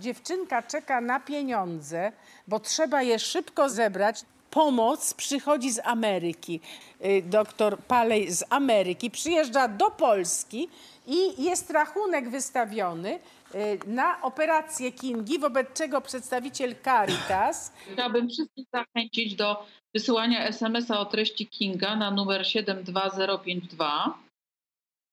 [0.00, 2.12] Dziewczynka czeka na pieniądze,
[2.48, 4.24] bo trzeba je szybko zebrać.
[4.50, 6.60] Pomoc przychodzi z Ameryki.
[7.04, 10.68] Y, Doktor Palej z Ameryki przyjeżdża do Polski
[11.06, 13.18] i jest rachunek wystawiony
[13.54, 21.04] y, na operację Kingi, wobec czego przedstawiciel Caritas Chciałabym wszystkich zachęcić do wysyłania SMS-a o
[21.04, 24.29] treści Kinga na numer 72052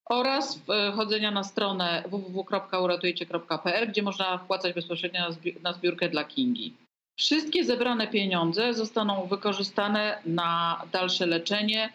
[0.10, 6.24] oraz e, chodzenia na stronę www.uratujecie.pl, gdzie można wpłacać bezpośrednio na zbi- na zbiórkę dla
[6.24, 6.74] Kingi.
[7.20, 11.90] Wszystkie zebrane pieniądze zostaną wykorzystane na dalsze leczenie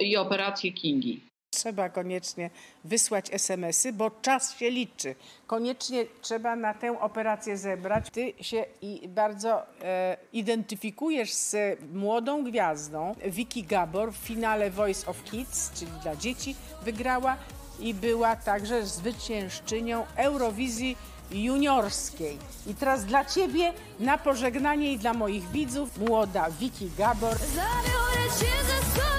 [0.00, 1.20] i operacje Kingi.
[1.56, 2.50] Trzeba koniecznie
[2.84, 5.14] wysłać SMS-y, bo czas się liczy.
[5.46, 8.10] Koniecznie trzeba na tę operację zebrać.
[8.10, 13.14] Ty się i bardzo e, identyfikujesz z młodą gwiazdą.
[13.24, 17.36] Vicky Gabor w finale Voice of Kids, czyli dla dzieci, wygrała
[17.80, 20.96] i była także zwyciężczynią Eurowizji
[21.30, 22.38] juniorskiej.
[22.66, 27.36] I teraz dla Ciebie na pożegnanie i dla moich widzów młoda Vicky Gabor.
[27.38, 29.15] Zabiorę cię ze sobą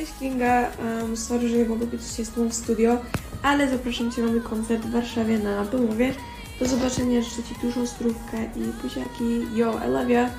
[0.00, 0.70] Cześć Kinga,
[1.00, 2.98] um, sorry, że nie mogę być dzisiaj z Tobą w studio,
[3.42, 6.14] ale zapraszam Cię, mamy koncert w Warszawie na Bemowie.
[6.60, 9.56] Do zobaczenia, życzę Ci dużą strówkę i buziaki.
[9.56, 10.30] Yo, I love ya!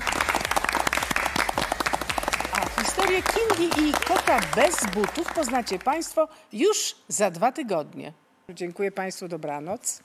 [2.52, 8.12] A historię Kingi i kota bez butów poznacie Państwo już za dwa tygodnie.
[8.48, 10.02] Dziękuję Państwu, dobranoc.